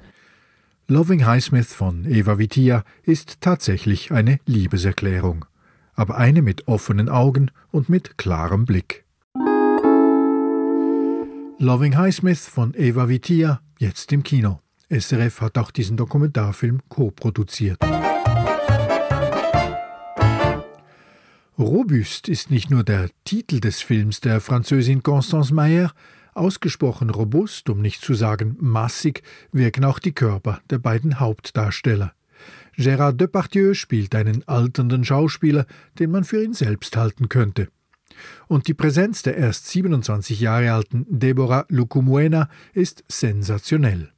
Loving 0.92 1.24
Highsmith 1.24 1.72
von 1.72 2.04
Eva 2.04 2.36
Vitia 2.36 2.84
ist 3.02 3.40
tatsächlich 3.40 4.12
eine 4.12 4.38
Liebeserklärung, 4.44 5.46
aber 5.94 6.18
eine 6.18 6.42
mit 6.42 6.68
offenen 6.68 7.08
Augen 7.08 7.50
und 7.70 7.88
mit 7.88 8.18
klarem 8.18 8.66
Blick. 8.66 9.06
Loving 11.58 11.96
Highsmith 11.96 12.46
von 12.46 12.74
Eva 12.76 13.08
Vitia, 13.08 13.62
jetzt 13.78 14.12
im 14.12 14.22
Kino. 14.22 14.60
SRF 14.90 15.40
hat 15.40 15.56
auch 15.56 15.70
diesen 15.70 15.96
Dokumentarfilm 15.96 16.80
co-produziert. 16.90 17.78
Robust 21.58 22.28
ist 22.28 22.50
nicht 22.50 22.70
nur 22.70 22.84
der 22.84 23.08
Titel 23.24 23.60
des 23.60 23.80
Films 23.80 24.20
der 24.20 24.42
Französin 24.42 25.02
Constance 25.02 25.54
Meyer, 25.54 25.94
ausgesprochen 26.32 27.10
robust, 27.10 27.68
um 27.68 27.80
nicht 27.80 28.02
zu 28.02 28.14
sagen 28.14 28.56
massig, 28.60 29.22
wirken 29.52 29.84
auch 29.84 29.98
die 29.98 30.12
Körper 30.12 30.60
der 30.70 30.78
beiden 30.78 31.20
Hauptdarsteller. 31.20 32.12
Gérard 32.76 33.18
Depardieu 33.18 33.74
spielt 33.74 34.14
einen 34.14 34.46
alternden 34.48 35.04
Schauspieler, 35.04 35.66
den 35.98 36.10
man 36.10 36.24
für 36.24 36.42
ihn 36.42 36.54
selbst 36.54 36.96
halten 36.96 37.28
könnte. 37.28 37.68
Und 38.48 38.68
die 38.68 38.74
Präsenz 38.74 39.22
der 39.22 39.36
erst 39.36 39.68
27 39.68 40.40
Jahre 40.40 40.72
alten 40.72 41.06
Deborah 41.08 41.66
Lucumuena 41.68 42.48
ist 42.72 43.04
sensationell. 43.08 44.12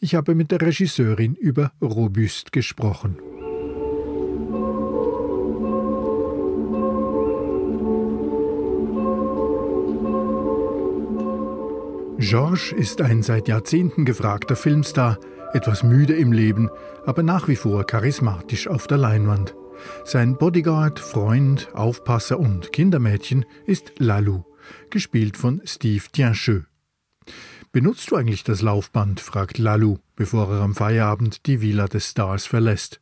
Ich 0.00 0.14
habe 0.14 0.34
mit 0.34 0.50
der 0.50 0.62
Regisseurin 0.62 1.34
über 1.34 1.72
Robust 1.80 2.52
gesprochen. 2.52 3.18
Georges 12.20 12.72
ist 12.72 13.00
ein 13.00 13.22
seit 13.22 13.48
Jahrzehnten 13.48 14.04
gefragter 14.04 14.54
Filmstar, 14.54 15.18
etwas 15.54 15.82
müde 15.82 16.14
im 16.14 16.32
Leben, 16.32 16.68
aber 17.06 17.22
nach 17.22 17.48
wie 17.48 17.56
vor 17.56 17.86
charismatisch 17.86 18.68
auf 18.68 18.86
der 18.86 18.98
Leinwand. 18.98 19.54
Sein 20.04 20.36
Bodyguard, 20.36 21.00
Freund, 21.00 21.70
Aufpasser 21.72 22.38
und 22.38 22.74
Kindermädchen 22.74 23.46
ist 23.64 23.92
Lalou, 23.96 24.44
gespielt 24.90 25.38
von 25.38 25.62
Steve 25.64 26.04
Tiencheux. 26.12 26.66
Benutzt 27.72 28.10
du 28.10 28.16
eigentlich 28.16 28.44
das 28.44 28.60
Laufband? 28.60 29.18
fragt 29.20 29.56
Lalou, 29.56 29.96
bevor 30.14 30.52
er 30.52 30.60
am 30.60 30.74
Feierabend 30.74 31.46
die 31.46 31.62
Villa 31.62 31.88
des 31.88 32.10
Stars 32.10 32.44
verlässt. 32.44 33.00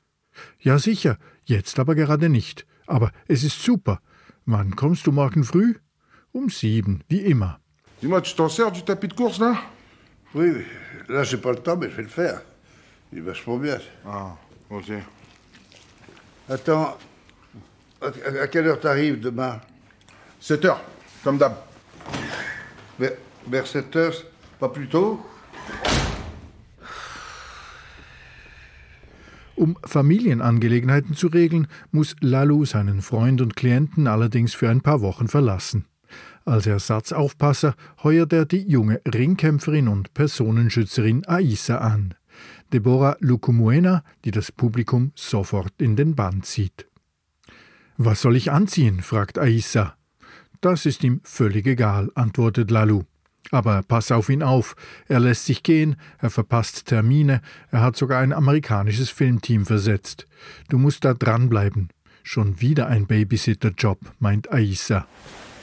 Ja 0.61 0.79
sicher, 0.79 1.19
jetzt 1.45 1.81
aber 1.81 1.97
gerade 1.97 2.29
nicht. 2.29 2.67
Aber 2.87 3.11
es 3.27 3.43
ist 3.43 3.61
super. 3.65 4.01
Wann 4.47 4.77
kommst 4.77 5.09
du 5.09 5.13
morgen 5.13 5.43
früh? 5.43 5.75
Um 6.31 6.51
sieben, 6.51 7.03
wie 7.09 7.23
immer. 7.23 7.59
Dis-moi, 8.01 8.21
tu 8.21 8.35
t'en 8.35 8.49
sers 8.49 8.71
du 8.71 8.83
tapis 8.83 9.09
de 9.09 9.15
course 9.15 9.41
là 9.41 9.57
Oui, 10.35 10.65
là 11.09 11.25
j'ai 11.25 11.37
pas 11.37 11.51
le 11.51 11.59
temps, 11.59 11.77
mais 11.77 11.91
je 11.91 11.97
vais 11.97 12.03
le 12.03 12.09
faire. 12.09 12.43
Il 13.13 13.19
est 13.19 13.23
vachement 13.23 13.57
bien. 13.57 13.79
Ah, 14.07 14.37
ok. 14.71 14.93
Attends, 16.49 16.97
à, 18.01 18.47
quelle 18.47 18.67
heure 18.67 18.81
t'arrives 18.81 19.21
demain 19.21 19.61
7 20.41 20.65
heures, 20.67 20.83
comme 21.25 21.39
d'hab. 21.39 21.57
vers, 22.99 23.13
vers 23.49 23.67
7 23.67 23.97
heures, 23.97 24.15
pas 24.59 24.69
plus 24.69 24.89
tôt 24.89 25.21
Um 29.57 29.77
Familienangelegenheiten 29.85 31.17
zu 31.17 31.27
regeln, 31.27 31.67
muss 31.91 32.15
Lalou 32.21 32.65
seinen 32.65 33.03
Freund 33.03 33.41
und 33.41 33.57
Klienten 33.57 34.07
allerdings 34.07 34.55
für 34.55 34.71
ein 34.71 34.83
paar 34.83 35.01
Wochen 35.01 35.27
verlassen. 35.27 35.85
Als 36.45 36.67
Ersatzaufpasser 36.67 37.75
heuert 38.03 38.33
er 38.33 38.45
die 38.45 38.69
junge 38.69 39.01
Ringkämpferin 39.07 39.89
und 39.89 40.15
Personenschützerin 40.15 41.27
Aissa 41.27 41.79
an. 41.79 42.15
Deborah 42.73 43.17
Lucumuena, 43.21 44.03
die 44.25 44.31
das 44.31 44.53
Publikum 44.53 45.13
sofort 45.15 45.73
in 45.79 45.97
den 45.97 46.15
Bann 46.15 46.43
zieht. 46.43 46.87
Was 47.97 48.23
soll 48.23 48.37
ich 48.37 48.53
anziehen? 48.53 49.03
fragt 49.03 49.39
Aissa. 49.39 49.97
Das 50.61 50.87
ist 50.87 51.05
ihm 51.05 51.21
völlig 51.25 51.67
egal, 51.67 52.11
antwortet 52.15 52.71
Lalou. 52.71 53.05
Aber 53.51 53.83
pass 53.83 54.13
auf 54.13 54.29
ihn 54.29 54.43
auf, 54.43 54.77
er 55.07 55.21
lässt 55.21 55.47
sich 55.47 55.63
gehen, 55.63 55.97
er 56.19 56.31
verpasst 56.31 56.87
Termine, 56.87 57.41
er 57.71 57.81
hat 57.81 57.97
sogar 57.97 58.21
ein 58.21 58.33
amerikanisches 58.33 59.11
Filmteam 59.11 59.65
versetzt. 59.65 60.27
Du 60.69 60.79
musst 60.79 61.05
da 61.05 61.15
dranbleiben. 61.15 61.89
Schon 62.23 62.61
wieder 62.61 62.89
ein 62.89 63.07
Babysitter-Job, 63.07 64.01
meint 64.19 64.53
Aissa. 64.53 65.07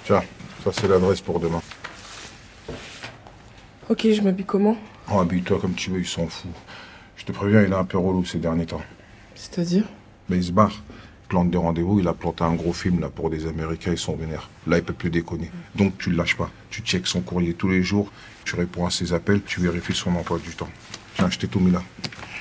Tiens, 0.06 0.24
ça 0.64 0.72
c'est 0.72 0.88
l'adresse 0.88 1.20
pour 1.22 1.40
demain. 1.40 1.62
Ok, 3.90 4.08
je 4.12 4.22
m'habille 4.22 4.46
comment? 4.46 4.78
Oh, 5.12 5.20
habille-toi 5.20 5.60
comme 5.60 5.74
tu 5.74 5.90
veux, 5.90 6.00
il 6.00 6.08
s'en 6.08 6.28
fout. 6.28 6.52
Je 7.18 7.26
te 7.26 7.32
préviens, 7.32 7.64
il 7.64 7.72
est 7.72 7.76
un 7.76 7.86
peu 7.86 7.98
relou 7.98 8.24
ces 8.24 8.38
derniers 8.38 8.68
temps. 8.68 8.82
C'est-à-dire? 9.34 9.84
Mais 10.30 10.38
il 10.38 10.44
se 10.44 10.52
barre. 10.52 10.84
Plante 11.28 11.50
des 11.50 11.58
rendez-vous, 11.58 12.00
il 12.00 12.08
a 12.08 12.14
planté 12.14 12.44
un 12.44 12.54
gros 12.54 12.72
film 12.74 13.00
là 13.00 13.10
pour 13.10 13.32
des 13.32 13.48
Américains, 13.48 13.92
ils 13.92 13.98
sont 13.98 14.16
vénères. 14.16 14.50
Là, 14.68 14.78
il 14.78 14.84
peut 14.84 14.94
plus 14.94 15.10
déconner. 15.10 15.50
Donc 15.74 15.98
tu 15.98 16.12
le 16.12 16.18
lâches 16.18 16.38
pas. 16.38 16.52
Tu 16.70 16.82
checkes 16.82 17.08
son 17.08 17.22
courrier 17.22 17.56
tous 17.56 17.68
les 17.70 17.82
jours, 17.82 18.12
tu 18.44 18.56
réponds 18.56 18.86
à 18.86 18.92
ses 18.92 19.12
appels, 19.12 19.42
tu 19.44 19.60
vérifies 19.60 19.96
son 19.96 20.16
emploi 20.16 20.38
du 20.38 20.52
temps. 20.52 20.70
Tiens, 21.16 21.30
je 21.32 21.40
t'ai 21.40 21.48
tout 21.48 21.60
mis 21.60 21.72
là. 21.72 21.82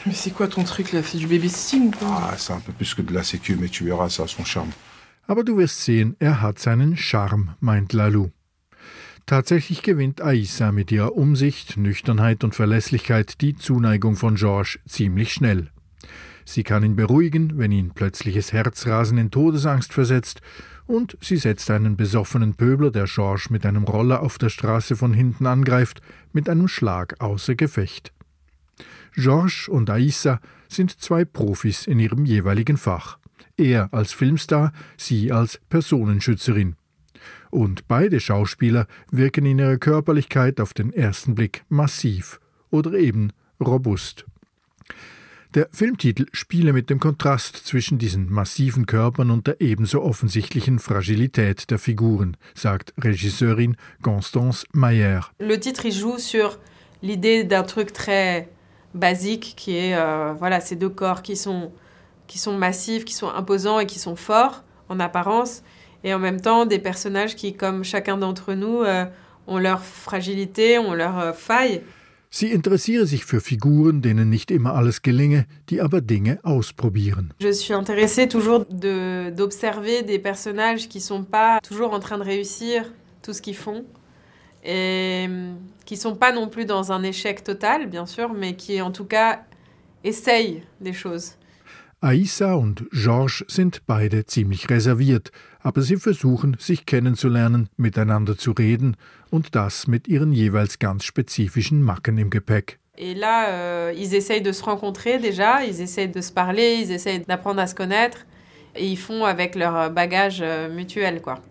Mais 0.05 0.13
c'est 0.13 0.33
quoi 0.33 0.49
ton 0.49 0.65
truc 0.65 0.93
là 0.93 1.03
C'est 1.03 1.17
du 1.17 1.27
babysitting 1.27 1.89
ou 1.89 1.91
quoi 1.93 2.09
Ah, 2.31 2.35
c'est 2.37 2.53
un 2.53 2.61
peu 2.61 2.73
plus 2.73 2.93
que 2.93 3.01
de 3.01 3.15
la 3.15 3.23
sécu, 3.23 3.57
mais 3.59 3.69
tu 3.69 3.85
verras, 3.85 4.11
ça 4.11 4.25
a 4.25 4.27
son 4.27 4.45
charme. 4.45 4.71
Aber 5.27 5.45
du 5.45 5.57
wirst 5.57 5.85
sehen, 5.85 6.17
er 6.19 6.43
hat 6.43 6.59
seinen 6.59 6.97
Charme, 6.97 7.55
meint 7.61 7.93
Lalou. 7.93 8.31
Tatsächlich 9.27 9.83
gewinnt 9.83 10.21
Aissa 10.21 10.71
mit 10.71 10.93
ihrer 10.93 11.17
Umsicht, 11.17 11.79
Nüchternheit 11.79 12.45
und 12.45 12.55
Verlässlichkeit 12.55 13.41
die 13.41 13.57
Zuneigung 13.57 14.17
von 14.17 14.35
Georges 14.35 14.79
ziemlich 14.87 15.33
schnell. 15.33 15.71
Sie 16.45 16.63
kann 16.63 16.85
ihn 16.85 16.95
beruhigen, 16.95 17.57
wenn 17.57 17.73
ihn 17.73 17.93
plötzliches 17.93 18.53
Herzrasen 18.53 19.17
in 19.17 19.31
Todesangst 19.31 19.95
versetzt, 19.95 20.43
und 20.87 21.17
sie 21.23 21.39
setzt 21.39 21.71
einen 21.71 21.97
besoffenen 21.97 22.55
Pöbler, 22.57 22.91
der 22.91 23.07
George 23.07 23.47
mit 23.49 23.65
einem 23.65 23.85
Roller 23.85 24.21
auf 24.21 24.37
der 24.37 24.51
Straße 24.51 24.97
von 24.97 25.15
hinten 25.15 25.47
angreift, 25.47 26.03
mit 26.35 26.51
einem 26.51 26.69
Schlag 26.69 27.19
außer 27.23 27.55
Gefecht. 27.55 28.13
George 29.15 29.69
und 29.71 29.89
Aissa 29.89 30.41
sind 30.69 31.01
zwei 31.01 31.25
Profis 31.25 31.87
in 31.87 31.99
ihrem 31.99 32.27
jeweiligen 32.27 32.77
Fach. 32.77 33.19
Er 33.57 33.89
als 33.93 34.13
Filmstar, 34.13 34.73
sie 34.97 35.33
als 35.33 35.61
Personenschützerin. 35.69 36.77
Und 37.51 37.87
beide 37.87 38.19
Schauspieler 38.21 38.87
wirken 39.11 39.47
in 39.47 39.59
ihrer 39.59 39.79
Körperlichkeit 39.79 40.61
auf 40.61 40.75
den 40.75 40.93
ersten 40.93 41.35
Blick 41.35 41.65
massiv 41.69 42.41
oder 42.71 42.95
eben 42.95 43.33
robust. 43.61 44.25
Der 45.55 45.69
Filmtitel 45.71 46.27
spiele 46.33 46.73
mit 46.73 46.91
dem 46.91 46.99
Kontrast 46.99 47.57
zwischen 47.57 47.97
diesen 47.97 48.29
massiven 48.29 48.87
Körpern 48.87 49.31
und 49.31 49.47
der 49.47 49.61
ebenso 49.61 50.03
offensichtlichen 50.03 50.81
Fragilität 50.81 51.71
der 51.71 51.79
Figuren, 51.79 52.37
sagt 52.57 52.93
Regisseurin 53.01 53.77
Constance 54.03 54.67
Mayer. 54.73 55.31
Le 55.39 55.61
titre 55.61 55.85
il 55.85 55.93
joue 55.93 56.19
sur 56.19 56.59
l'idée 57.03 57.45
d'un 57.45 57.63
truc 57.63 57.93
très 57.93 58.49
basique 58.95 59.55
qui 59.57 59.77
est 59.77 59.97
euh, 59.97 60.35
voilà 60.37 60.61
ces 60.61 60.75
deux 60.75 60.91
corps 60.91 61.23
qui 61.23 61.37
sont 61.37 61.71
qui 62.35 62.41
sont 62.41 62.59
massifs, 62.59 63.05
qui 63.05 63.15
sont 63.15 63.29
imposants 63.29 63.79
et 63.79 63.87
qui 63.87 64.01
sont 64.01 64.17
forts 64.17 64.65
en 64.89 64.99
apparence 64.99 65.63
et 66.03 66.13
en 66.13 66.19
même 66.19 66.41
temps 66.41 66.67
des 66.67 66.81
personnages 66.81 67.37
qui 67.37 67.55
comme 67.55 67.85
chacun 67.85 68.17
d'entre 68.17 68.55
nous 68.55 68.83
euh, 68.83 69.05
ont 69.47 69.61
leur 69.61 69.85
fragilité, 69.85 70.81
ont 70.81 70.95
leurs 70.95 71.19
euh, 71.21 71.33
failles. 71.33 71.83
Sie 72.33 72.53
interessiere 72.53 73.07
sich 73.07 73.25
für 73.25 73.41
Figuren, 73.41 74.01
denen 74.03 74.31
nicht 74.31 74.51
immer 74.51 74.75
alles 74.75 75.01
gelinge, 75.01 75.45
die 75.69 75.81
aber 75.81 76.01
Dinge 76.01 76.41
ausprobieren. 76.43 77.33
Je 77.39 77.53
suis 77.53 77.73
intéressée 77.73 78.27
toujours 78.27 78.65
de- 78.69 79.31
d'observer 79.31 80.03
des 80.03 80.19
personnages 80.19 80.89
qui 80.89 81.01
sont 81.01 81.23
pas 81.23 81.61
toujours 81.61 81.93
en 81.93 82.01
train 82.01 82.19
de 82.19 82.25
réussir 82.25 82.93
tout 83.23 83.33
ce 83.33 83.41
qu'ils 83.41 83.55
font 83.57 83.85
et 84.65 85.27
hum, 85.29 85.55
qui 85.85 85.97
sont 85.97 86.17
pas 86.17 86.33
non 86.33 86.49
plus 86.49 86.65
dans 86.65 86.91
un 86.91 87.05
échec 87.05 87.45
total, 87.45 87.87
bien 87.87 88.07
sûr, 88.07 88.35
mais 88.35 88.57
qui 88.57 88.83
en 88.83 88.91
tout 88.91 89.05
cas 89.05 89.43
essayent 90.03 90.65
des 90.81 90.93
choses. 90.93 91.37
Aissa 92.01 92.55
und 92.55 92.85
Georges 92.91 93.45
sind 93.49 93.83
beide 93.87 94.27
ziemlich 94.27 94.69
reserviert, 94.71 95.31
aber 95.61 95.83
sie 95.83 95.97
versuchen, 95.97 96.57
sich 96.59 96.87
kennenzulernen, 96.87 97.69
miteinander 97.77 98.37
zu 98.37 98.53
reden 98.53 98.97
und 99.31 99.55
das 99.55 99.87
mit 99.87 100.09
ihren 100.09 100.33
jeweils 100.33 100.79
ganz 100.79 101.05
spezifischen 101.05 101.83
Macken 101.83 102.19
im 102.19 102.31
Gepäck. 102.31 102.79
Et 102.97 103.15
là, 103.15 103.49
euh, 103.49 103.93
ils 103.97 104.15
essayent 104.15 104.43
de 104.43 104.53
se 104.53 104.63
rencontrer 104.63 105.19
déjà, 105.19 105.65
ils 105.65 105.81
essayent 105.81 106.13
de 106.13 106.21
se 106.21 106.33
parler, 106.33 106.81
ils 106.81 106.93
essayent 106.93 107.25
d'apprendre 107.27 107.61
à 107.61 107.67
se 107.67 107.75
connaître 107.75 108.19
et 108.77 108.87
ils 108.87 108.99
font 108.99 109.25
avec 109.25 109.57
leur 109.57 109.91
bagage 109.91 110.41
euh, 110.43 110.69
mutuel, 110.73 111.21
quoi. 111.21 111.43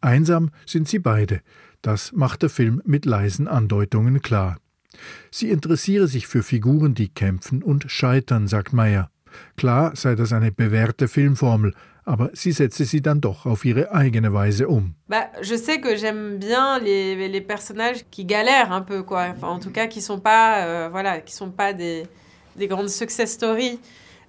Einsam 0.00 0.50
sind 0.66 0.88
sie 0.88 0.98
beide. 0.98 1.40
Das 1.80 2.12
macht 2.12 2.42
der 2.42 2.50
Film 2.50 2.82
mit 2.84 3.04
leisen 3.04 3.48
Andeutungen 3.48 4.20
klar. 4.22 4.58
Sie 5.30 5.50
interessiere 5.50 6.06
sich 6.06 6.26
für 6.26 6.42
Figuren, 6.42 6.94
die 6.94 7.08
kämpfen 7.08 7.62
und 7.62 7.90
scheitern, 7.90 8.46
sagt 8.46 8.72
Meyer. 8.72 9.10
Klar 9.56 9.92
sei 9.94 10.14
das 10.14 10.32
eine 10.32 10.52
bewährte 10.52 11.08
Filmformel, 11.08 11.74
aber 12.04 12.30
sie 12.34 12.52
setze 12.52 12.84
sie 12.84 13.00
dann 13.00 13.20
doch 13.20 13.46
auf 13.46 13.64
ihre 13.64 13.92
eigene 13.92 14.32
Weise 14.32 14.68
um. 14.68 14.94
Bah, 15.08 15.30
je 15.40 15.56
sais 15.56 15.80
que 15.80 15.96
j'aime 15.96 16.38
bien 16.38 16.78
les, 16.80 17.28
les 17.28 17.40
personnages 17.40 18.04
qui 18.10 18.24
galèrent 18.24 18.72
un 18.72 18.82
peu, 18.82 19.02
quoi. 19.02 19.28
Enfin, 19.36 19.48
en 19.48 19.60
tout 19.60 19.70
cas, 19.70 19.86
qui 19.86 20.00
sont 20.00 20.20
pas, 20.20 20.64
euh, 20.64 20.88
voilà, 20.90 21.20
qui 21.20 21.34
sont 21.34 21.50
pas 21.50 21.72
des, 21.72 22.04
des 22.56 22.66
grandes 22.66 22.88
success 22.88 23.32
stories. 23.32 23.78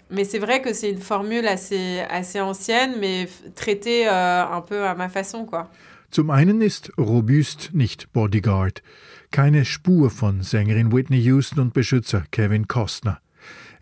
Mais 0.09 0.25
c'est 0.25 0.39
vrai 0.39 0.61
que 0.61 0.73
c'est 0.73 0.91
une 0.91 1.01
formule 1.01 1.47
assez, 1.47 2.01
assez 2.09 2.39
ancienne, 2.39 2.95
mais 2.99 3.27
traitée 3.55 4.07
euh, 4.07 4.45
un 4.45 4.61
peu 4.61 4.85
à 4.85 4.93
ma 4.93 5.09
façon, 5.09 5.45
quoi. 5.45 5.69
Zum 6.11 6.29
einen 6.29 6.61
ist 6.61 6.91
Robust 6.95 7.71
nicht 7.73 8.13
Bodyguard, 8.13 8.83
keine 9.31 9.65
Spur 9.65 10.11
von 10.11 10.43
Sängerin 10.43 10.91
Whitney 10.91 11.19
Houston 11.19 11.59
und 11.59 11.73
Beschützer 11.73 12.23
Kevin 12.29 12.67
Costner. 12.67 13.17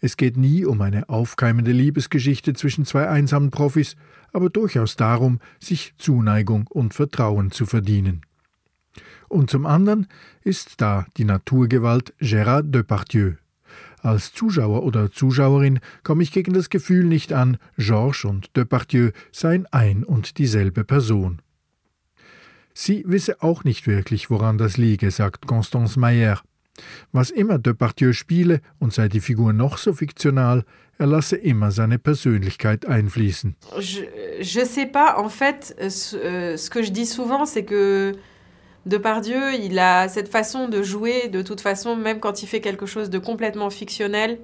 Es 0.03 0.17
geht 0.17 0.35
nie 0.35 0.65
um 0.65 0.81
eine 0.81 1.09
aufkeimende 1.09 1.71
Liebesgeschichte 1.71 2.53
zwischen 2.53 2.85
zwei 2.85 3.07
einsamen 3.07 3.51
Profis, 3.51 3.95
aber 4.33 4.49
durchaus 4.49 4.95
darum, 4.95 5.39
sich 5.59 5.93
Zuneigung 5.97 6.65
und 6.67 6.95
Vertrauen 6.95 7.51
zu 7.51 7.67
verdienen. 7.67 8.21
Und 9.29 9.51
zum 9.51 9.65
anderen 9.65 10.07
ist 10.43 10.81
da 10.81 11.05
die 11.17 11.23
Naturgewalt 11.23 12.13
Gérard 12.19 12.71
Depardieu. 12.71 13.35
Als 14.01 14.33
Zuschauer 14.33 14.81
oder 14.83 15.11
Zuschauerin 15.11 15.79
komme 16.03 16.23
ich 16.23 16.31
gegen 16.31 16.53
das 16.53 16.71
Gefühl 16.71 17.05
nicht 17.05 17.31
an, 17.31 17.57
Georges 17.77 18.25
und 18.25 18.57
Depardieu 18.57 19.11
seien 19.31 19.67
ein 19.67 20.03
und 20.03 20.39
dieselbe 20.39 20.83
Person. 20.83 21.41
Sie 22.73 23.03
wisse 23.05 23.43
auch 23.43 23.63
nicht 23.63 23.85
wirklich, 23.85 24.31
woran 24.31 24.57
das 24.57 24.77
liege, 24.77 25.11
sagt 25.11 25.45
Constance 25.45 25.99
Mayer. 25.99 26.41
Was 27.13 27.29
immer 27.29 27.57
Depardieu 27.59 28.13
spiele 28.13 28.61
und 28.79 28.93
sei 28.93 29.07
die 29.07 29.19
Figur 29.19 29.53
noch 29.53 29.77
so 29.77 29.93
fiktional, 29.93 30.63
er 30.97 31.07
lasse 31.07 31.35
immer 31.35 31.71
seine 31.71 31.99
Persönlichkeit 31.99 32.85
einfließen. 32.85 33.55
Je, 33.79 34.01
je 34.39 34.65
sais 34.65 34.85
pas, 34.85 35.17
en 35.17 35.29
fait, 35.29 35.75
ce, 35.89 36.15
euh, 36.15 36.57
ce 36.57 36.69
que 36.69 36.83
je 36.83 36.91
dis 36.91 37.05
souvent, 37.05 37.45
c'est 37.45 37.65
que 37.65 38.13
Depardieu, 38.85 39.53
il 39.53 39.77
a 39.79 40.07
cette 40.09 40.29
façon 40.29 40.67
de 40.67 40.81
jouer, 40.81 41.27
de 41.27 41.41
toute 41.41 41.61
façon, 41.61 41.95
même 41.95 42.19
quand 42.19 42.41
il 42.41 42.47
fait 42.47 42.61
quelque 42.61 42.85
chose 42.85 43.09
de 43.09 43.19
complètement 43.19 43.69
fictionnel, 43.69 44.39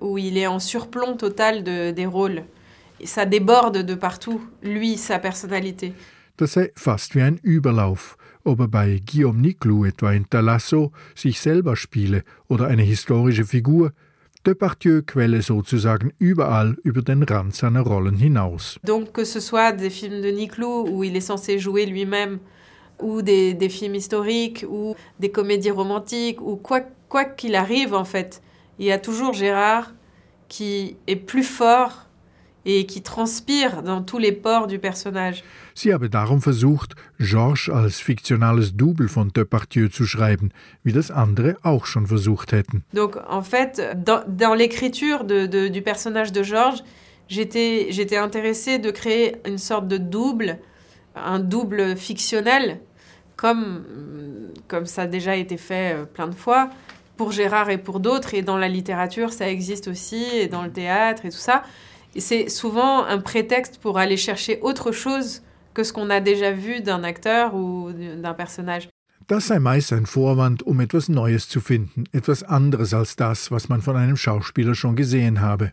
où 0.00 0.18
il 0.18 0.38
est 0.38 0.46
en 0.46 0.60
surplomb 0.60 1.16
total 1.16 1.64
de, 1.64 1.90
des 1.90 2.06
rôles. 2.06 2.44
Et 3.00 3.06
ça 3.06 3.26
déborde 3.26 3.78
de 3.78 3.94
partout, 3.94 4.40
lui, 4.62 4.96
sa 4.96 5.18
personnalité. 5.18 5.92
Das 6.38 6.52
sei 6.52 6.70
fast 6.76 7.14
wie 7.14 7.22
ein 7.22 7.38
Überlauf, 7.42 8.18
ob 8.46 8.60
er 8.60 8.68
bei 8.68 9.00
Guillaume 9.04 9.40
Niclou 9.40 9.84
etwa 9.84 10.12
in 10.12 10.28
Talasso 10.30 10.92
sich 11.14 11.40
selber 11.40 11.76
spiele 11.76 12.22
oder 12.48 12.68
eine 12.68 12.82
historische 12.82 13.44
Figur, 13.44 13.92
Depardieu 14.46 15.02
quelle 15.02 15.42
sozusagen 15.42 16.12
überall 16.18 16.76
über 16.84 17.02
den 17.02 17.24
Rand 17.24 17.54
seiner 17.54 17.80
Rollen 17.80 18.16
hinaus. 18.16 18.78
Donc 18.84 19.12
que 19.12 19.24
ce 19.24 19.40
soit 19.40 19.72
des 19.72 19.90
films 19.90 20.22
de 20.22 20.30
Niclou 20.30 20.86
où 20.88 21.02
il 21.02 21.16
est 21.16 21.20
censé 21.20 21.58
jouer 21.58 21.84
lui-même, 21.84 22.38
ou 23.02 23.22
des, 23.22 23.54
des 23.54 23.68
films 23.68 23.96
historiques, 23.96 24.64
ou 24.68 24.94
des 25.18 25.30
comédies 25.30 25.72
romantiques, 25.72 26.40
ou 26.40 26.56
quoi 26.56 26.82
quoi 27.08 27.24
qu'il 27.24 27.54
arrive 27.54 27.94
en 27.94 28.04
fait, 28.04 28.42
il 28.78 28.86
y 28.86 28.92
a 28.92 28.98
toujours 28.98 29.32
Gérard 29.32 29.92
qui 30.48 30.96
est 31.06 31.16
plus 31.16 31.44
fort 31.44 32.06
et 32.64 32.86
qui 32.86 33.00
transpire 33.02 33.82
dans 33.82 34.02
tous 34.02 34.18
les 34.18 34.32
pores 34.32 34.66
du 34.66 34.78
personnage. 34.78 35.44
Sie 35.78 35.92
habe 35.92 36.08
darum 36.08 36.40
versucht, 36.40 36.94
Georges 37.18 37.68
als 37.68 38.00
fiktionales 38.00 38.74
Double 38.74 39.08
von 39.08 39.30
Depardieu 39.34 39.88
zu 39.88 40.06
schreiben, 40.06 40.50
wie 40.82 40.92
das 40.92 41.10
andere 41.10 41.58
auch 41.62 41.84
schon 41.84 42.06
versucht 42.06 42.52
hätten. 42.52 42.82
Donc 42.94 43.18
en 43.28 43.42
fait, 43.42 43.82
dans, 43.94 44.54
l'écriture 44.54 45.22
du 45.24 45.82
personnage 45.82 46.32
de 46.32 46.42
Georges, 46.42 46.82
j'étais 47.28 48.16
intéressée 48.16 48.78
de 48.78 48.90
créer 48.90 49.36
une 49.44 49.58
sorte 49.58 49.86
de 49.86 49.98
double, 49.98 50.58
un 51.14 51.40
double 51.40 51.94
fictionnel, 51.98 52.80
comme, 53.36 53.84
comme 54.68 54.86
ça 54.86 55.02
a 55.02 55.06
déjà 55.06 55.36
été 55.36 55.58
fait 55.58 55.94
euh, 55.94 56.04
plein 56.06 56.28
de 56.28 56.34
fois, 56.34 56.70
pour 57.18 57.32
Gérard 57.32 57.68
et 57.68 57.76
pour 57.76 58.00
d'autres, 58.00 58.32
et 58.32 58.40
dans 58.40 58.56
la 58.56 58.68
littérature 58.68 59.30
ça 59.30 59.50
existe 59.50 59.88
aussi, 59.88 60.24
et 60.32 60.46
dans 60.48 60.62
le 60.62 60.72
théâtre 60.72 61.26
et 61.26 61.30
tout 61.30 61.36
ça. 61.36 61.64
C'est 62.16 62.48
souvent 62.48 63.04
un 63.04 63.18
prétexte 63.18 63.76
pour 63.76 63.98
aller 63.98 64.16
chercher 64.16 64.58
autre 64.62 64.90
chose 64.90 65.42
que 65.76 65.84
ce 65.84 65.92
qu'on 65.92 66.08
a 66.08 66.20
déjà 66.20 66.52
vu 66.52 66.80
d'un 66.80 67.04
acteur 67.04 67.54
ou 67.54 67.92
d'un 67.92 68.34
personnage. 68.34 68.88
Das 69.28 69.48
sei 69.48 69.58
meist 69.58 69.92
ein 69.92 70.06
Vorwand, 70.06 70.62
um 70.62 70.80
etwas 70.80 71.08
Neues 71.08 71.48
zu 71.48 71.60
finden, 71.60 72.04
etwas 72.12 72.42
anderes 72.44 72.94
als 72.94 73.16
das, 73.16 73.50
was 73.50 73.68
man 73.68 73.82
von 73.82 73.96
einem 73.96 74.16
Schauspieler 74.16 74.74
schon 74.74 74.96
gesehen 74.96 75.40
habe. 75.40 75.72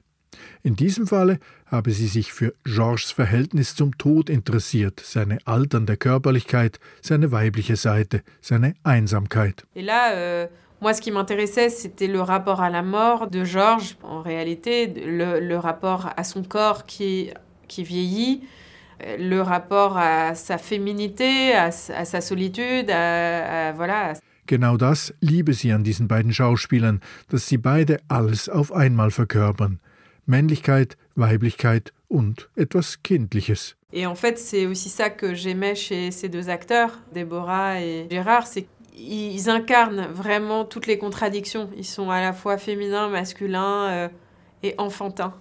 In 0.63 0.75
diesem 0.75 1.05
Falle 1.07 1.39
habe 1.67 1.91
sie 1.91 2.07
sich 2.07 2.33
für 2.33 2.53
Georges 2.65 3.11
Verhältnis 3.11 3.75
zum 3.75 3.97
Tod 3.97 4.29
interessiert, 4.29 4.99
seine 4.99 5.37
alternde 5.45 5.95
Körperlichkeit, 5.95 6.79
seine 7.01 7.31
weibliche 7.31 7.75
Seite, 7.75 8.23
seine 8.41 8.73
Einsamkeit. 8.83 9.63
Et 9.75 9.83
là, 9.83 10.13
euh, 10.13 10.47
moi, 10.81 10.93
ce 10.93 11.01
qui 11.01 11.11
m'intéressait, 11.11 11.69
c'était 11.69 12.07
le 12.07 12.21
rapport 12.21 12.61
à 12.61 12.69
la 12.69 12.81
mort 12.81 13.29
de 13.29 13.45
Georges, 13.45 13.95
en 14.01 14.21
réalité, 14.21 14.87
le, 14.87 15.39
le 15.39 15.57
rapport 15.57 16.09
à 16.17 16.23
son 16.23 16.43
corps 16.43 16.85
qui, 16.85 17.29
qui 17.67 17.83
vieillit, 17.83 18.41
le 18.99 19.41
rapport 19.41 19.97
à 19.97 20.35
sa 20.35 20.57
féminité, 20.57 21.53
à, 21.53 21.65
à 21.65 22.05
sa 22.05 22.21
solitude, 22.21 22.89
à, 22.89 23.69
à- 23.69 23.71
voilà. 23.73 24.13
Genau 24.45 24.75
das 24.77 25.13
liebe 25.21 25.53
sie 25.53 25.71
an 25.71 25.83
diesen 25.83 26.07
beiden 26.07 26.33
Schauspielern, 26.33 26.99
dass 27.29 27.47
sie 27.47 27.57
beide 27.57 27.99
alles 28.09 28.49
auf 28.49 28.73
einmal 28.73 29.09
verkörpern. 29.09 29.79
Männlichkeit, 30.25 30.97
Weiblichkeit 31.15 31.93
und 32.09 32.49
etwas 32.55 33.01
Kindliches. 33.03 33.75
Et 33.93 34.05
en 34.07 34.15
fait, 34.15 34.37
c'est 34.39 34.65
aussi 34.65 34.89
ça 34.89 35.09
que 35.09 35.33
j'aimais 35.33 35.75
chez 35.75 36.11
ces 36.11 36.27
deux 36.29 36.49
acteurs, 36.49 36.99
Déborah 37.13 37.79
et 37.81 38.07
Gérard, 38.09 38.47
c'est 38.47 38.65
qu'ils 38.93 39.49
incarnent 39.49 40.07
vraiment 40.11 40.65
toutes 40.65 40.87
les 40.87 40.97
contradictions. 40.97 41.69
Ils 41.77 41.85
sont 41.85 42.09
à 42.09 42.19
la 42.19 42.33
fois 42.33 42.57
féminins, 42.57 43.07
masculins 43.09 43.87
euh, 43.89 44.07
et 44.61 44.75
enfantins. 44.77 45.33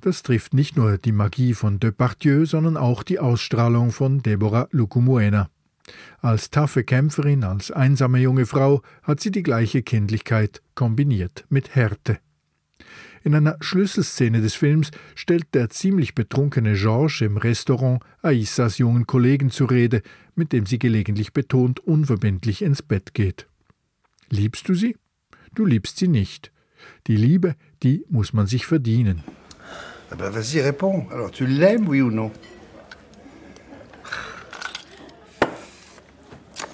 Das 0.00 0.22
trifft 0.22 0.54
nicht 0.54 0.76
nur 0.76 0.96
die 0.96 1.12
Magie 1.12 1.52
von 1.52 1.78
Depardieu, 1.78 2.46
sondern 2.46 2.78
auch 2.78 3.02
die 3.02 3.18
Ausstrahlung 3.18 3.92
von 3.92 4.22
Deborah 4.22 4.68
Lucumuena. 4.70 5.50
Als 6.20 6.50
taffe 6.50 6.84
Kämpferin, 6.84 7.44
als 7.44 7.70
einsame 7.70 8.18
junge 8.18 8.46
Frau 8.46 8.82
hat 9.02 9.20
sie 9.20 9.30
die 9.30 9.42
gleiche 9.42 9.82
Kindlichkeit 9.82 10.62
kombiniert 10.74 11.44
mit 11.50 11.74
Härte. 11.74 12.18
In 13.22 13.34
einer 13.34 13.58
Schlüsselszene 13.60 14.40
des 14.40 14.54
Films 14.54 14.90
stellt 15.14 15.54
der 15.54 15.68
ziemlich 15.68 16.14
betrunkene 16.14 16.72
Georges 16.72 17.20
im 17.20 17.36
Restaurant 17.36 18.02
Aissas 18.22 18.78
jungen 18.78 19.06
Kollegen 19.06 19.50
zur 19.50 19.70
Rede, 19.70 20.00
mit 20.34 20.52
dem 20.52 20.64
sie 20.64 20.78
gelegentlich 20.78 21.34
betont 21.34 21.80
unverbindlich 21.80 22.62
ins 22.62 22.80
Bett 22.80 23.12
geht. 23.12 23.46
Liebst 24.30 24.68
du 24.68 24.74
sie? 24.74 24.96
Du 25.54 25.66
liebst 25.66 25.98
sie 25.98 26.08
nicht. 26.08 26.52
Die 27.06 27.16
Liebe, 27.16 27.56
die 27.82 28.06
muss 28.08 28.32
man 28.32 28.46
sich 28.46 28.64
verdienen. 28.64 29.22
Ah 30.12 30.16
ben 30.16 30.30
vas-y, 30.30 30.60
réponds. 30.60 31.06
Alors, 31.12 31.30
tu 31.30 31.46
l'aimes, 31.46 31.88
oui 31.88 32.00
ou 32.00 32.10
non 32.10 32.32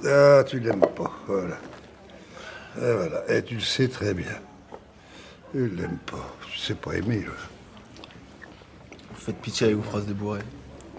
Ah, 0.04 0.44
tu 0.46 0.60
l'aimes 0.60 0.80
pas, 0.80 1.12
voilà. 1.26 1.56
Et 2.76 2.92
voilà, 2.92 3.24
et 3.28 3.42
tu 3.42 3.54
le 3.54 3.60
sais 3.60 3.88
très 3.88 4.14
bien. 4.14 4.40
Tu 5.52 5.68
l'aimes 5.68 5.98
pas, 6.06 6.34
tu 6.50 6.58
sais 6.58 6.74
pas 6.74 6.94
aimer. 6.94 7.20
Là. 7.20 7.32
Vous 9.10 9.20
faites 9.20 9.40
pitié 9.40 9.66
avec 9.66 9.78
vos 9.78 9.82
phrases 9.82 10.06
de 10.06 10.12
bourré. 10.14 10.40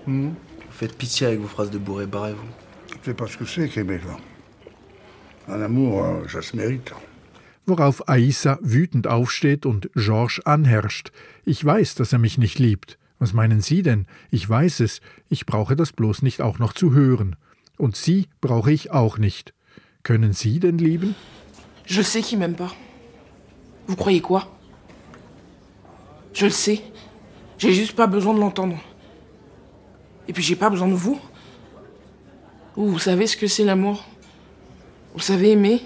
Hmm 0.05 0.29
Vous 0.29 0.71
faites 0.71 0.97
pitié 0.97 1.27
avec 1.27 1.39
vos 1.39 1.47
phrases 1.47 1.71
de 1.71 1.77
bourré, 1.77 2.05
barrez-vous. 2.05 2.47
Tu 2.87 2.97
sais 3.05 3.13
pas 3.13 3.27
ce 3.27 3.37
que 3.37 3.45
c'est 3.45 3.69
qu'aimer, 3.69 3.99
là. 3.99 4.17
Un 5.53 5.61
amour, 5.61 6.03
hein, 6.03 6.23
ça 6.29 6.41
se 6.41 6.55
mérite. 6.55 6.91
Worauf 7.67 8.07
Aissa 8.09 8.57
wütend 8.61 9.07
aufsteht 9.07 9.65
und 9.65 9.89
Georges 9.93 10.45
anherrscht. 10.45 11.11
Ich 11.45 11.63
weiß, 11.63 11.95
dass 11.95 12.13
er 12.13 12.19
mich 12.19 12.37
nicht 12.37 12.59
liebt. 12.59 12.97
Was 13.19 13.33
meinen 13.33 13.61
Sie 13.61 13.81
denn? 13.81 14.05
Ich 14.31 14.47
weiß 14.47 14.79
es, 14.79 15.01
ich 15.29 15.45
brauche 15.45 15.75
das 15.75 15.91
bloß 15.91 16.21
nicht 16.21 16.41
auch 16.41 16.59
noch 16.59 16.73
zu 16.73 16.93
hören. 16.93 17.35
Und 17.77 17.95
Sie 17.95 18.27
brauche 18.41 18.71
ich 18.71 18.91
auch 18.91 19.17
nicht. 19.17 19.53
Können 20.03 20.33
Sie 20.33 20.59
denn 20.59 20.77
lieben? 20.77 21.15
Je 21.85 22.01
sais 22.03 22.21
qu'il 22.21 22.39
m'aime 22.39 22.55
pas. 22.55 22.71
Vous 23.87 23.95
croyez 23.95 24.21
quoi 24.21 24.47
Je 26.33 26.45
le 26.45 26.51
sais. 26.51 26.81
J'ai 27.57 27.73
juste 27.73 27.95
pas 27.95 28.07
besoin 28.07 28.33
de 28.33 28.39
l'entendre. 28.39 28.77
Et 30.27 30.33
puis 30.33 30.43
j'ai 30.43 30.55
pas 30.55 30.69
besoin 30.69 30.87
de. 30.87 30.93
Vous, 30.93 31.19
vous 32.75 32.99
savez 32.99 33.25
ce 33.25 33.37
que 33.37 33.47
c'est 33.47 33.63
l'amour 33.63 34.05
Vous 35.13 35.21
savez 35.21 35.51
aimer 35.51 35.81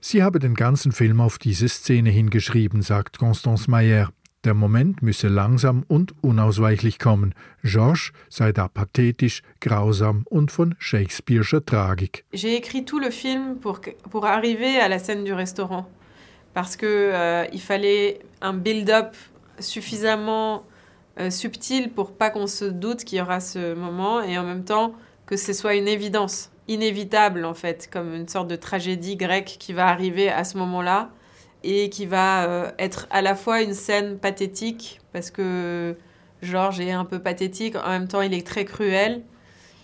Sie 0.00 0.22
habe 0.22 0.38
den 0.38 0.54
ganzen 0.54 0.92
Film 0.92 1.20
auf 1.20 1.38
diese 1.38 1.68
Szene 1.68 2.10
hingeschrieben, 2.10 2.82
sagt 2.82 3.18
Constance 3.18 3.68
Mayer. 3.68 4.10
Der 4.44 4.54
Moment 4.54 5.02
müsse 5.02 5.26
langsam 5.26 5.84
und 5.88 6.14
unausweichlich 6.22 7.00
kommen. 7.00 7.34
Georges 7.64 8.12
sei 8.28 8.52
da 8.52 8.68
pathetisch, 8.68 9.42
grausam 9.60 10.22
und 10.30 10.52
von 10.52 10.76
Shakespeare'scher 10.78 11.64
Tragik. 11.66 12.24
J'ai 12.32 12.56
écrit 12.56 12.84
tout 12.84 13.00
le 13.00 13.10
film 13.10 13.56
pour, 13.60 13.80
pour 14.10 14.26
arriver 14.26 14.78
à 14.80 14.88
la 14.88 15.00
scène 15.00 15.24
du 15.24 15.32
restaurant. 15.32 15.90
Parce 16.54 16.76
que 16.76 16.86
euh, 16.86 17.46
il 17.52 17.60
fallait 17.60 18.20
un 18.40 18.54
build-up 18.54 19.16
suffisamment 19.58 20.62
euh, 21.18 21.30
subtil 21.30 21.90
pour 21.90 22.12
pas 22.12 22.30
qu'on 22.30 22.46
se 22.46 22.64
doute 22.64 23.02
qu'il 23.02 23.18
y 23.18 23.20
aura 23.20 23.40
ce 23.40 23.74
moment 23.74 24.22
et 24.22 24.38
en 24.38 24.44
même 24.44 24.64
temps 24.64 24.94
que 25.26 25.36
ce 25.36 25.52
soit 25.52 25.74
une 25.74 25.88
évidence, 25.88 26.50
inévitable 26.68 27.44
en 27.44 27.54
fait, 27.54 27.88
comme 27.92 28.14
une 28.14 28.28
sorte 28.28 28.48
de 28.48 28.56
tragédie 28.56 29.16
grecque 29.16 29.56
qui 29.58 29.72
va 29.72 29.88
arriver 29.88 30.28
à 30.28 30.44
ce 30.44 30.56
moment-là 30.58 31.10
et 31.64 31.90
qui 31.90 32.06
va 32.06 32.44
euh, 32.44 32.70
être 32.78 33.06
à 33.10 33.22
la 33.22 33.34
fois 33.34 33.62
une 33.62 33.74
scène 33.74 34.18
pathétique 34.18 35.00
parce 35.12 35.30
que 35.30 35.96
Georges 36.42 36.80
est 36.80 36.92
un 36.92 37.04
peu 37.04 37.18
pathétique, 37.18 37.74
en 37.76 37.88
même 37.88 38.08
temps 38.08 38.22
il 38.22 38.32
est 38.32 38.46
très 38.46 38.64
cruel, 38.64 39.22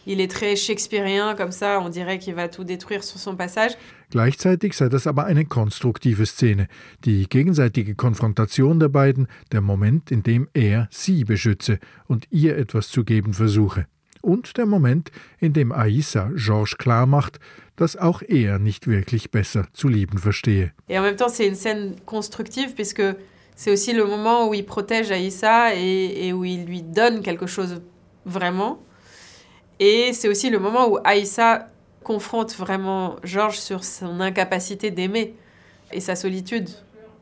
il 0.06 0.20
est 0.20 0.30
très 0.30 0.54
shakespearien 0.54 1.34
comme 1.34 1.50
ça, 1.50 1.80
on 1.80 1.88
dirait 1.88 2.18
qu'il 2.18 2.34
va 2.34 2.48
tout 2.48 2.64
détruire 2.64 3.02
sur 3.02 3.18
son 3.18 3.34
passage. 3.34 3.72
Gleichzeitig 4.10 4.74
sei 4.74 4.88
das 4.88 5.08
aber 5.08 5.24
eine 5.24 5.44
konstruktive 5.44 6.24
Szene, 6.26 6.68
die 7.04 7.26
gegenseitige 7.28 7.96
Konfrontation 7.96 8.78
der 8.78 8.88
beiden, 8.88 9.26
der 9.50 9.60
Moment, 9.60 10.12
in 10.12 10.22
dem 10.22 10.46
er 10.54 10.86
sie 10.92 11.24
beschütze 11.24 11.80
und 12.06 12.26
ihr 12.30 12.56
etwas 12.56 12.90
zu 12.90 13.02
geben 13.02 13.32
versuche. 13.32 13.86
Und 14.24 14.56
der 14.56 14.64
Moment, 14.64 15.10
in 15.38 15.52
dem 15.52 15.70
Aissa 15.70 16.30
Georges 16.34 16.78
klarmacht, 16.78 17.38
dass 17.76 17.96
auch 17.96 18.22
er 18.22 18.58
nicht 18.58 18.87
wirklich 18.87 19.30
besser 19.30 19.66
zu 19.74 19.88
lieben 19.88 20.16
verstehe. 20.18 20.72
Et 20.88 20.98
en 20.98 21.02
même 21.02 21.16
temps, 21.16 21.28
c'est 21.28 21.46
une 21.46 21.54
scène 21.54 21.96
constructive 22.06 22.74
puisque 22.74 23.02
c'est 23.54 23.70
aussi 23.70 23.92
le 23.92 24.06
moment 24.06 24.48
où 24.48 24.54
il 24.54 24.64
protège 24.64 25.10
Aïssa 25.10 25.74
et, 25.74 26.26
et 26.26 26.32
où 26.32 26.44
il 26.44 26.64
lui 26.64 26.82
donne 26.82 27.20
quelque 27.20 27.46
chose 27.46 27.82
vraiment. 28.24 28.80
Et 29.78 30.14
c'est 30.14 30.28
aussi 30.28 30.48
le 30.48 30.58
moment 30.58 30.88
où 30.88 30.98
Aïssa 31.04 31.68
confronte 32.02 32.54
vraiment 32.54 33.16
Georges 33.24 33.58
sur 33.58 33.84
son 33.84 34.20
incapacité 34.20 34.90
d'aimer 34.90 35.34
et 35.92 36.00
sa 36.00 36.16
solitude. 36.16 36.70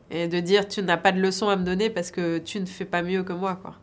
Et 0.09 0.29
de 0.29 0.39
dire 0.39 0.69
tu 0.69 0.81
n'as 0.83 0.97
pas 0.97 1.11
de 1.11 1.19
leçon 1.19 1.49
à 1.49 1.57
me 1.57 1.65
donner 1.65 1.89
parce 1.89 2.11
que 2.11 2.37
tu 2.37 2.61
ne 2.61 2.65
fais 2.65 2.85
pas 2.85 3.01
mieux 3.01 3.23
que 3.23 3.33
moi. 3.33 3.59
Quoi. 3.61 3.75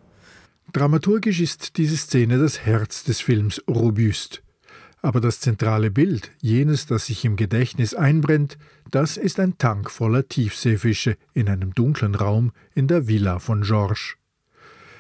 Dramaturgisch 0.73 1.41
ist 1.41 1.79
diese 1.79 1.97
Szene 1.97 2.39
das 2.39 2.61
Herz 2.65 3.03
des 3.03 3.21
Films 3.21 3.61
robust. 3.69 4.43
Aber 5.03 5.21
das 5.21 5.41
zentrale 5.41 5.91
Bild, 5.91 6.31
jenes, 6.41 6.87
das 6.87 7.07
sich 7.07 7.25
im 7.25 7.35
Gedächtnis 7.35 7.95
einbrennt, 7.95 8.57
das 8.91 9.17
ist 9.17 9.41
ein 9.41 9.59
Tank 9.59 9.91
voller 9.91 10.29
Tiefseefische 10.29 11.17
in 11.33 11.49
einem 11.49 11.75
dunklen 11.75 12.15
Raum 12.15 12.53
in 12.73 12.87
der 12.87 13.09
Villa 13.09 13.41
von 13.41 13.63
Georges. 13.63 14.15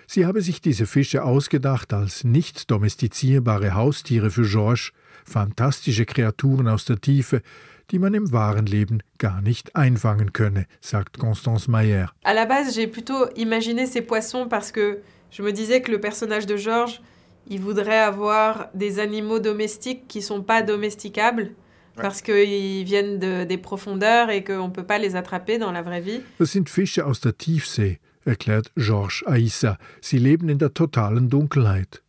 Sie 0.08 0.26
habe 0.26 0.42
sich 0.42 0.60
diese 0.60 0.86
Fische 0.86 1.22
ausgedacht 1.22 1.92
als 1.92 2.24
nicht 2.24 2.68
domestizierbare 2.72 3.74
Haustiere 3.74 4.30
für 4.32 4.48
Georges, 4.48 4.90
fantastische 5.24 6.04
Kreaturen 6.04 6.66
aus 6.66 6.84
der 6.84 7.00
Tiefe, 7.00 7.42
die 7.92 8.00
man 8.00 8.14
im 8.14 8.32
wahren 8.32 8.66
Leben 8.66 9.02
gar 9.18 9.40
nicht 9.40 9.76
einfangen 9.76 10.32
könne, 10.32 10.66
sagt 10.80 11.18
Constance 11.18 11.70
Mayer. 11.70 12.10
À 12.24 12.34
la 12.34 12.46
base, 12.46 12.72
j'ai 12.74 12.88
plutôt 12.88 13.28
imaginé 13.36 13.86
ces 13.86 14.02
poissons 14.02 14.48
parce 14.48 14.72
que 14.72 15.00
je 15.30 15.42
me 15.42 15.52
disais 15.52 15.80
que 15.80 15.90
le 15.90 16.00
personnage 16.00 16.46
de 16.46 16.56
Georges, 16.56 17.00
il 17.48 17.60
voudrait 17.60 17.98
avoir 17.98 18.68
des 18.74 18.98
animaux 18.98 19.38
domestiques 19.38 20.06
qui 20.08 20.22
sont 20.22 20.42
pas 20.42 20.62
domesticables 20.62 21.52
parce 21.96 22.22
qu'ils 22.22 22.84
viennent 22.84 23.18
de, 23.18 23.44
des 23.44 23.58
profondeurs 23.58 24.30
et 24.30 24.42
qu'on 24.44 24.68
ne 24.68 24.72
peut 24.72 24.84
pas 24.84 24.98
les 24.98 25.16
attraper 25.16 25.58
dans 25.58 25.72
la 25.72 25.82
vraie 25.82 26.00
vie. 26.00 26.20
Das 26.38 26.52
sind 26.52 26.68
Fische 26.68 27.04
aus 27.04 27.20
der 27.20 27.36
Tiefsee, 27.36 27.98
erklärt 28.24 28.72
Georges 28.76 29.22
Aissa. 29.26 29.76
Sie 30.00 30.18
leben 30.18 30.48
in 30.48 30.58
der 30.58 30.72
totalen 30.72 31.28
Dunkelheit. 31.28 32.02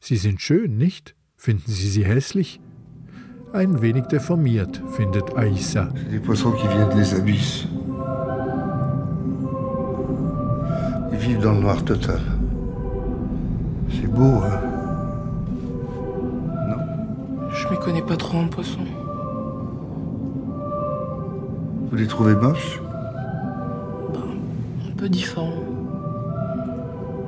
Sie 0.00 0.16
sind 0.16 0.40
schön, 0.40 0.76
nicht? 0.76 1.14
Finden 1.36 1.70
Sie 1.70 1.88
sie 1.88 2.04
hässlich? 2.04 2.60
Ein 3.52 3.80
wenig 3.80 4.06
deformiert, 4.06 4.82
findet 4.96 5.34
Aissa. 5.36 5.88
C'est 5.94 6.10
des 6.10 6.20
poissons 6.20 6.52
qui 6.52 6.68
viennent 6.68 6.94
des 6.94 7.14
abysses. 7.14 7.66
Ils 11.12 11.18
vivent 11.18 11.40
dans 11.40 11.54
le 11.54 11.60
noir 11.60 11.82
total. 11.84 12.37
C'est 13.90 14.06
beau, 14.06 14.42
hein 14.42 14.60
Je 17.50 17.68
m'y 17.68 17.78
connais 17.78 18.02
pas 18.02 18.16
trop 18.16 18.38
en 18.38 18.48
poisson. 18.48 18.80
Vous 21.90 21.96
les 21.96 22.06
trouvez 22.06 22.34
moches? 22.34 22.80
Un 24.86 24.96
peu 24.96 25.08
difforme. 25.08 25.52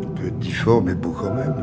Un 0.03 0.14
peu 0.14 0.31
difforme, 0.33 0.87
mais 0.87 0.94
beau 0.94 1.11
quand 1.11 1.35
même. 1.35 1.55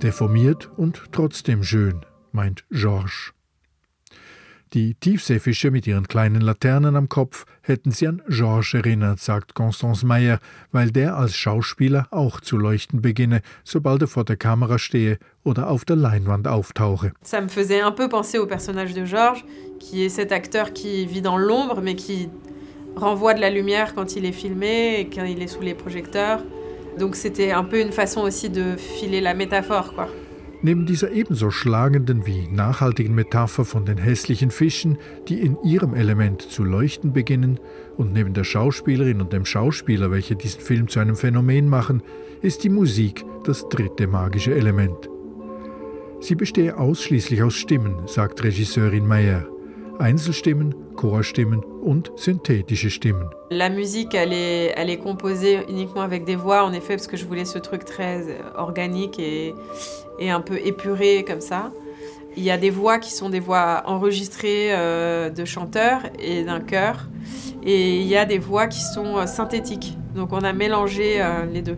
Deformiert 0.00 0.70
und 0.78 0.92
trotzdem 1.12 1.62
schön, 1.62 2.00
meint 2.32 2.64
Georges. 2.70 3.34
Die 4.72 4.94
Tiefseefische 4.94 5.72
mit 5.72 5.88
ihren 5.88 6.06
kleinen 6.06 6.42
Laternen 6.42 6.94
am 6.94 7.08
Kopf 7.08 7.44
hätten 7.60 7.90
sie 7.90 8.06
an 8.06 8.22
Georges 8.28 8.72
erinnert, 8.72 9.18
sagt 9.18 9.54
Constance 9.54 10.06
Meyer, 10.06 10.38
weil 10.70 10.92
der 10.92 11.16
als 11.16 11.34
Schauspieler 11.34 12.06
auch 12.12 12.40
zu 12.40 12.56
leuchten 12.56 13.02
beginne, 13.02 13.40
sobald 13.64 14.02
er 14.02 14.06
vor 14.06 14.24
der 14.24 14.36
Kamera 14.36 14.78
stehe 14.78 15.18
oder 15.42 15.68
auf 15.70 15.84
der 15.84 15.96
Leinwand 15.96 16.46
auftauche. 16.46 17.10
Ça 17.24 17.40
me 17.40 17.48
faisait 17.48 17.82
un 17.82 17.90
peu 17.90 18.08
penser 18.08 18.38
au 18.38 18.46
personnage 18.46 18.94
de 18.94 19.04
Georges, 19.04 19.44
qui 19.80 20.04
est 20.04 20.08
cet 20.08 20.30
acteur 20.30 20.72
qui 20.72 21.04
vit 21.04 21.22
dans 21.22 21.36
l'ombre, 21.36 21.80
mais 21.82 21.96
qui 21.96 22.28
renvoie 22.94 23.34
de 23.34 23.40
la 23.40 23.50
lumière 23.50 23.96
quand 23.96 24.14
il 24.14 24.24
est 24.24 24.30
filmé 24.30 25.00
et 25.00 25.10
quand 25.10 25.24
il 25.24 25.42
est 25.42 25.48
sous 25.48 25.62
les 25.62 25.74
projecteurs. 25.74 26.44
Donc 26.96 27.16
c'était 27.16 27.50
un 27.50 27.64
peu 27.64 27.80
une 27.80 27.92
façon 27.92 28.20
aussi 28.20 28.50
de 28.50 28.76
filer 28.76 29.20
la 29.20 29.34
métaphore, 29.34 29.94
quoi. 29.94 30.06
Neben 30.62 30.84
dieser 30.84 31.10
ebenso 31.10 31.50
schlagenden 31.50 32.26
wie 32.26 32.46
nachhaltigen 32.48 33.14
Metapher 33.14 33.64
von 33.64 33.86
den 33.86 33.96
hässlichen 33.96 34.50
Fischen, 34.50 34.98
die 35.26 35.40
in 35.40 35.56
ihrem 35.62 35.94
Element 35.94 36.42
zu 36.42 36.64
leuchten 36.64 37.12
beginnen, 37.14 37.58
und 37.96 38.12
neben 38.12 38.34
der 38.34 38.44
Schauspielerin 38.44 39.20
und 39.20 39.32
dem 39.32 39.46
Schauspieler, 39.46 40.10
welche 40.10 40.36
diesen 40.36 40.60
Film 40.60 40.88
zu 40.88 41.00
einem 41.00 41.16
Phänomen 41.16 41.68
machen, 41.68 42.02
ist 42.42 42.64
die 42.64 42.68
Musik 42.68 43.24
das 43.44 43.68
dritte 43.68 44.06
magische 44.06 44.54
Element. 44.54 45.08
Sie 46.20 46.34
bestehe 46.34 46.76
ausschließlich 46.76 47.42
aus 47.42 47.54
Stimmen, 47.54 48.06
sagt 48.06 48.42
Regisseurin 48.44 49.06
Meyer. 49.06 49.46
Einzelstimmen, 49.98 50.74
Chorstimmen 50.94 51.62
und 51.82 52.12
synthetische 52.16 52.90
Stimmen. 52.90 53.28
La 53.50 53.68
musique, 53.68 54.14
elle 54.14 54.32
est, 54.32 54.72
elle 54.76 54.90
est 54.90 54.98
composée 54.98 55.60
uniquement 55.68 56.02
avec 56.02 56.24
des 56.24 56.36
voix, 56.36 56.64
en 56.64 56.72
effet, 56.72 56.96
parce 56.96 57.06
que 57.06 57.16
je 57.16 57.24
voulais 57.24 57.44
ce 57.44 57.58
truc 57.58 57.84
très 57.84 58.24
organique 58.56 59.18
et, 59.18 59.54
et 60.18 60.30
un 60.30 60.40
peu 60.40 60.58
épuré 60.64 61.24
comme 61.26 61.40
ça. 61.40 61.70
Il 62.36 62.44
y 62.44 62.50
a 62.50 62.56
des 62.58 62.70
voix 62.70 62.98
qui 62.98 63.12
sont 63.12 63.28
des 63.28 63.40
voix 63.40 63.82
enregistrées 63.86 64.68
euh, 64.70 65.30
de 65.30 65.44
chanteurs 65.44 66.02
et 66.18 66.44
d'un 66.44 66.60
chœur. 66.60 67.08
Et 67.62 68.00
il 68.00 68.06
y 68.06 68.16
a 68.16 68.24
des 68.24 68.38
voix 68.38 68.66
qui 68.68 68.80
sont 68.80 69.16
euh, 69.16 69.26
synthétiques. 69.26 69.96
Donc 70.14 70.32
on 70.32 70.42
a 70.42 70.52
mélangé 70.52 71.20
euh, 71.20 71.44
les 71.46 71.62
deux. 71.62 71.76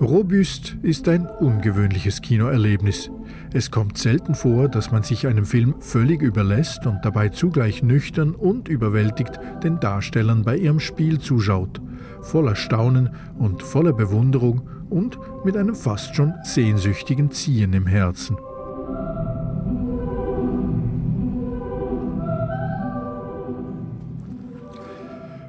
Robust 0.00 0.76
ist 0.82 1.08
ein 1.08 1.28
ungewöhnliches 1.40 2.22
Kinoerlebnis. 2.22 3.10
Es 3.52 3.72
kommt 3.72 3.98
selten 3.98 4.36
vor, 4.36 4.68
dass 4.68 4.92
man 4.92 5.02
sich 5.02 5.26
einem 5.26 5.44
Film 5.44 5.74
völlig 5.80 6.22
überlässt 6.22 6.86
und 6.86 7.00
dabei 7.02 7.30
zugleich 7.30 7.82
nüchtern 7.82 8.36
und 8.36 8.68
überwältigt 8.68 9.40
den 9.64 9.80
Darstellern 9.80 10.44
bei 10.44 10.56
ihrem 10.56 10.78
Spiel 10.78 11.18
zuschaut, 11.18 11.80
voller 12.22 12.54
Staunen 12.54 13.10
und 13.38 13.64
voller 13.64 13.92
Bewunderung 13.92 14.68
und 14.88 15.18
mit 15.44 15.56
einem 15.56 15.74
fast 15.74 16.14
schon 16.14 16.34
sehnsüchtigen 16.44 17.32
Ziehen 17.32 17.72
im 17.72 17.86
Herzen. 17.88 18.36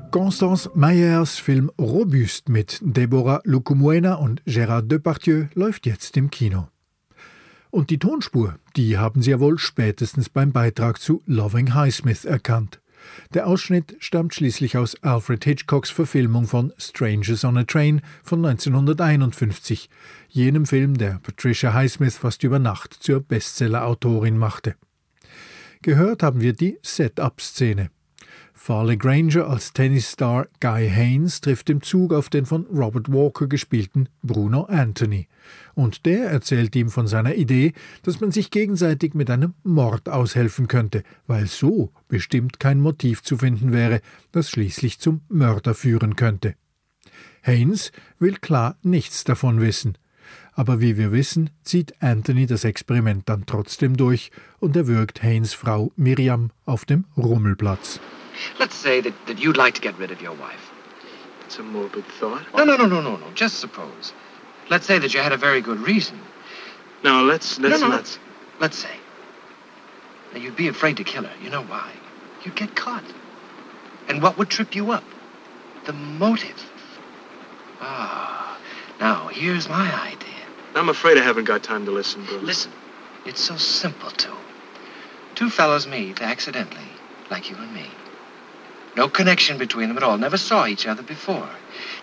Constance 0.09 0.69
Meyers 0.73 1.37
Film 1.37 1.71
Robust 1.79 2.49
mit 2.49 2.79
Deborah 2.81 3.41
Lucumuena 3.43 4.15
und 4.15 4.41
Gérard 4.43 4.87
Depardieu 4.87 5.45
läuft 5.53 5.85
jetzt 5.85 6.17
im 6.17 6.31
Kino. 6.31 6.67
Und 7.71 7.89
die 7.89 7.99
Tonspur, 7.99 8.59
die 8.75 8.97
haben 8.97 9.21
Sie 9.21 9.31
ja 9.31 9.39
wohl 9.39 9.57
spätestens 9.57 10.27
beim 10.27 10.51
Beitrag 10.51 10.99
zu 10.99 11.23
Loving 11.25 11.73
Highsmith 11.73 12.25
erkannt. 12.25 12.81
Der 13.33 13.47
Ausschnitt 13.47 13.95
stammt 13.99 14.35
schließlich 14.35 14.77
aus 14.77 15.01
Alfred 15.03 15.43
Hitchcocks 15.45 15.89
Verfilmung 15.89 16.47
von 16.47 16.73
Strangers 16.77 17.45
on 17.45 17.57
a 17.57 17.63
Train 17.63 18.01
von 18.23 18.45
1951, 18.45 19.89
jenem 20.27 20.65
Film, 20.65 20.97
der 20.97 21.19
Patricia 21.23 21.73
Highsmith 21.73 22.17
fast 22.17 22.43
über 22.43 22.59
Nacht 22.59 22.93
zur 22.93 23.21
Bestseller-Autorin 23.21 24.37
machte. 24.37 24.75
Gehört 25.81 26.23
haben 26.23 26.41
wir 26.41 26.53
die 26.53 26.77
Setup-Szene. 26.83 27.89
Farley 28.63 28.95
Granger 28.95 29.49
als 29.49 29.73
Tennisstar 29.73 30.45
Guy 30.59 30.87
Haynes 30.87 31.41
trifft 31.41 31.71
im 31.71 31.81
Zug 31.81 32.13
auf 32.13 32.29
den 32.29 32.45
von 32.45 32.67
Robert 32.67 33.11
Walker 33.11 33.47
gespielten 33.47 34.07
Bruno 34.21 34.65
Anthony. 34.65 35.27
Und 35.73 36.05
der 36.05 36.29
erzählt 36.29 36.75
ihm 36.75 36.89
von 36.89 37.07
seiner 37.07 37.33
Idee, 37.33 37.73
dass 38.03 38.21
man 38.21 38.31
sich 38.31 38.51
gegenseitig 38.51 39.15
mit 39.15 39.31
einem 39.31 39.55
Mord 39.63 40.09
aushelfen 40.09 40.67
könnte, 40.67 41.01
weil 41.25 41.47
so 41.47 41.91
bestimmt 42.07 42.59
kein 42.59 42.79
Motiv 42.79 43.23
zu 43.23 43.35
finden 43.35 43.71
wäre, 43.71 43.99
das 44.31 44.51
schließlich 44.51 44.99
zum 44.99 45.21
Mörder 45.27 45.73
führen 45.73 46.15
könnte. 46.15 46.53
Haynes 47.41 47.91
will 48.19 48.35
klar 48.35 48.77
nichts 48.83 49.23
davon 49.23 49.59
wissen. 49.59 49.97
Aber 50.53 50.79
wie 50.79 50.97
wir 50.97 51.11
wissen, 51.11 51.49
zieht 51.63 51.99
Anthony 51.99 52.45
das 52.45 52.63
Experiment 52.63 53.27
dann 53.27 53.47
trotzdem 53.47 53.97
durch 53.97 54.29
und 54.59 54.75
erwürgt 54.75 55.23
Haynes 55.23 55.55
Frau 55.55 55.91
Miriam 55.95 56.51
auf 56.65 56.85
dem 56.85 57.05
Rummelplatz. 57.17 57.99
Let's 58.59 58.75
say 58.75 59.01
that, 59.01 59.13
that 59.27 59.39
you'd 59.39 59.57
like 59.57 59.75
to 59.75 59.81
get 59.81 59.97
rid 59.97 60.11
of 60.11 60.21
your 60.21 60.33
wife. 60.33 60.71
It's 61.45 61.57
a 61.59 61.63
morbid 61.63 62.05
thought. 62.05 62.45
No, 62.55 62.63
no, 62.63 62.75
no, 62.75 62.85
no, 62.85 63.01
no, 63.01 63.17
no. 63.17 63.31
Just 63.33 63.59
suppose. 63.59 64.13
Let's 64.69 64.85
say 64.85 64.99
that 64.99 65.13
you 65.13 65.19
had 65.19 65.33
a 65.33 65.37
very 65.37 65.61
good 65.61 65.79
reason. 65.79 66.19
No, 67.03 67.23
let's 67.23 67.59
let's 67.59 67.81
no, 67.81 67.87
no. 67.87 67.95
Let's, 67.95 68.19
let's 68.59 68.77
say. 68.77 68.95
Now, 70.33 70.39
you'd 70.39 70.55
be 70.55 70.67
afraid 70.67 70.97
to 70.97 71.03
kill 71.03 71.23
her. 71.23 71.43
You 71.43 71.49
know 71.49 71.63
why? 71.63 71.91
You'd 72.45 72.55
get 72.55 72.75
caught. 72.75 73.03
And 74.07 74.21
what 74.21 74.37
would 74.37 74.49
trip 74.49 74.75
you 74.75 74.91
up? 74.91 75.03
The 75.85 75.93
motive. 75.93 76.63
Ah, 77.81 78.57
now 78.99 79.27
here's 79.27 79.67
my 79.67 79.93
idea. 80.07 80.29
I'm 80.75 80.89
afraid 80.89 81.17
I 81.17 81.23
haven't 81.23 81.45
got 81.45 81.63
time 81.63 81.85
to 81.85 81.91
listen, 81.91 82.23
Bruce. 82.25 82.43
Listen, 82.43 82.71
it's 83.25 83.41
so 83.41 83.57
simple, 83.57 84.09
too. 84.11 84.35
Two 85.35 85.49
fellows 85.49 85.87
meet 85.87 86.21
accidentally, 86.21 86.87
like 87.29 87.49
you 87.49 87.57
and 87.57 87.73
me. 87.73 87.87
No 88.95 89.07
connection 89.07 89.57
between 89.57 89.87
them 89.87 89.97
at 89.97 90.03
all. 90.03 90.17
Never 90.17 90.37
saw 90.37 90.65
each 90.65 90.85
other 90.85 91.03
before. 91.03 91.49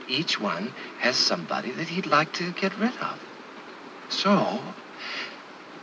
Each 0.08 0.40
one 0.40 0.72
has 0.98 1.16
somebody 1.16 1.70
that 1.72 1.88
he'd 1.88 2.06
like 2.06 2.32
to 2.34 2.52
get 2.52 2.76
rid 2.78 2.96
of. 2.96 3.18
So, 4.08 4.60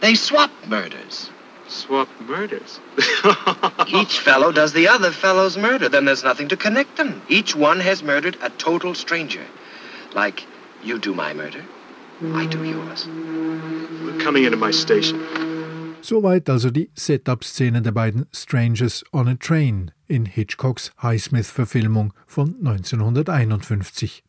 they 0.01 0.15
swap 0.15 0.51
murders. 0.67 1.29
Swap 1.67 2.07
murders. 2.21 2.79
Each 3.87 4.19
fellow 4.19 4.51
does 4.51 4.73
the 4.73 4.87
other 4.87 5.11
fellow's 5.11 5.57
murder. 5.57 5.89
Then 5.89 6.05
there's 6.05 6.23
nothing 6.23 6.47
to 6.49 6.57
connect 6.57 6.97
them. 6.97 7.21
Each 7.27 7.55
one 7.55 7.79
has 7.79 8.03
murdered 8.03 8.37
a 8.41 8.49
total 8.51 8.93
stranger. 8.93 9.45
Like, 10.13 10.43
you 10.83 10.99
do 10.99 11.13
my 11.13 11.33
murder, 11.33 11.63
I 12.33 12.45
do 12.45 12.63
yours. 12.63 13.07
We're 13.07 14.19
coming 14.21 14.45
into 14.45 14.57
my 14.57 14.71
station. 14.71 15.54
Soweit 16.05 16.47
also 16.51 16.69
die 16.69 16.91
Setup-Szene 16.93 17.81
der 17.81 17.91
beiden 17.91 18.27
Strangers 18.31 19.03
on 19.11 19.27
a 19.27 19.33
Train 19.33 19.89
in 20.05 20.27
Hitchcocks 20.27 20.91
Highsmith-Verfilmung 21.01 22.13
von 22.27 22.53
1951. 22.63 24.23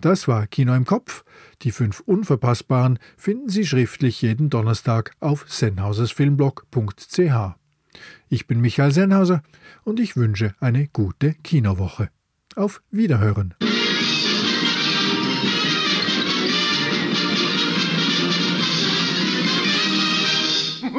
Das 0.00 0.28
war 0.28 0.46
Kino 0.46 0.74
im 0.74 0.86
Kopf. 0.86 1.26
Die 1.60 1.72
fünf 1.72 2.00
Unverpassbaren 2.00 2.98
finden 3.18 3.50
Sie 3.50 3.66
schriftlich 3.66 4.22
jeden 4.22 4.48
Donnerstag 4.48 5.14
auf 5.20 5.44
sennhausersfilmblog.ch. 5.46 7.54
Ich 8.30 8.46
bin 8.46 8.62
Michael 8.62 8.92
Sennhauser 8.92 9.42
und 9.84 10.00
ich 10.00 10.16
wünsche 10.16 10.54
eine 10.58 10.88
gute 10.88 11.34
Kinowoche. 11.34 12.08
Auf 12.56 12.80
Wiederhören. 12.90 13.54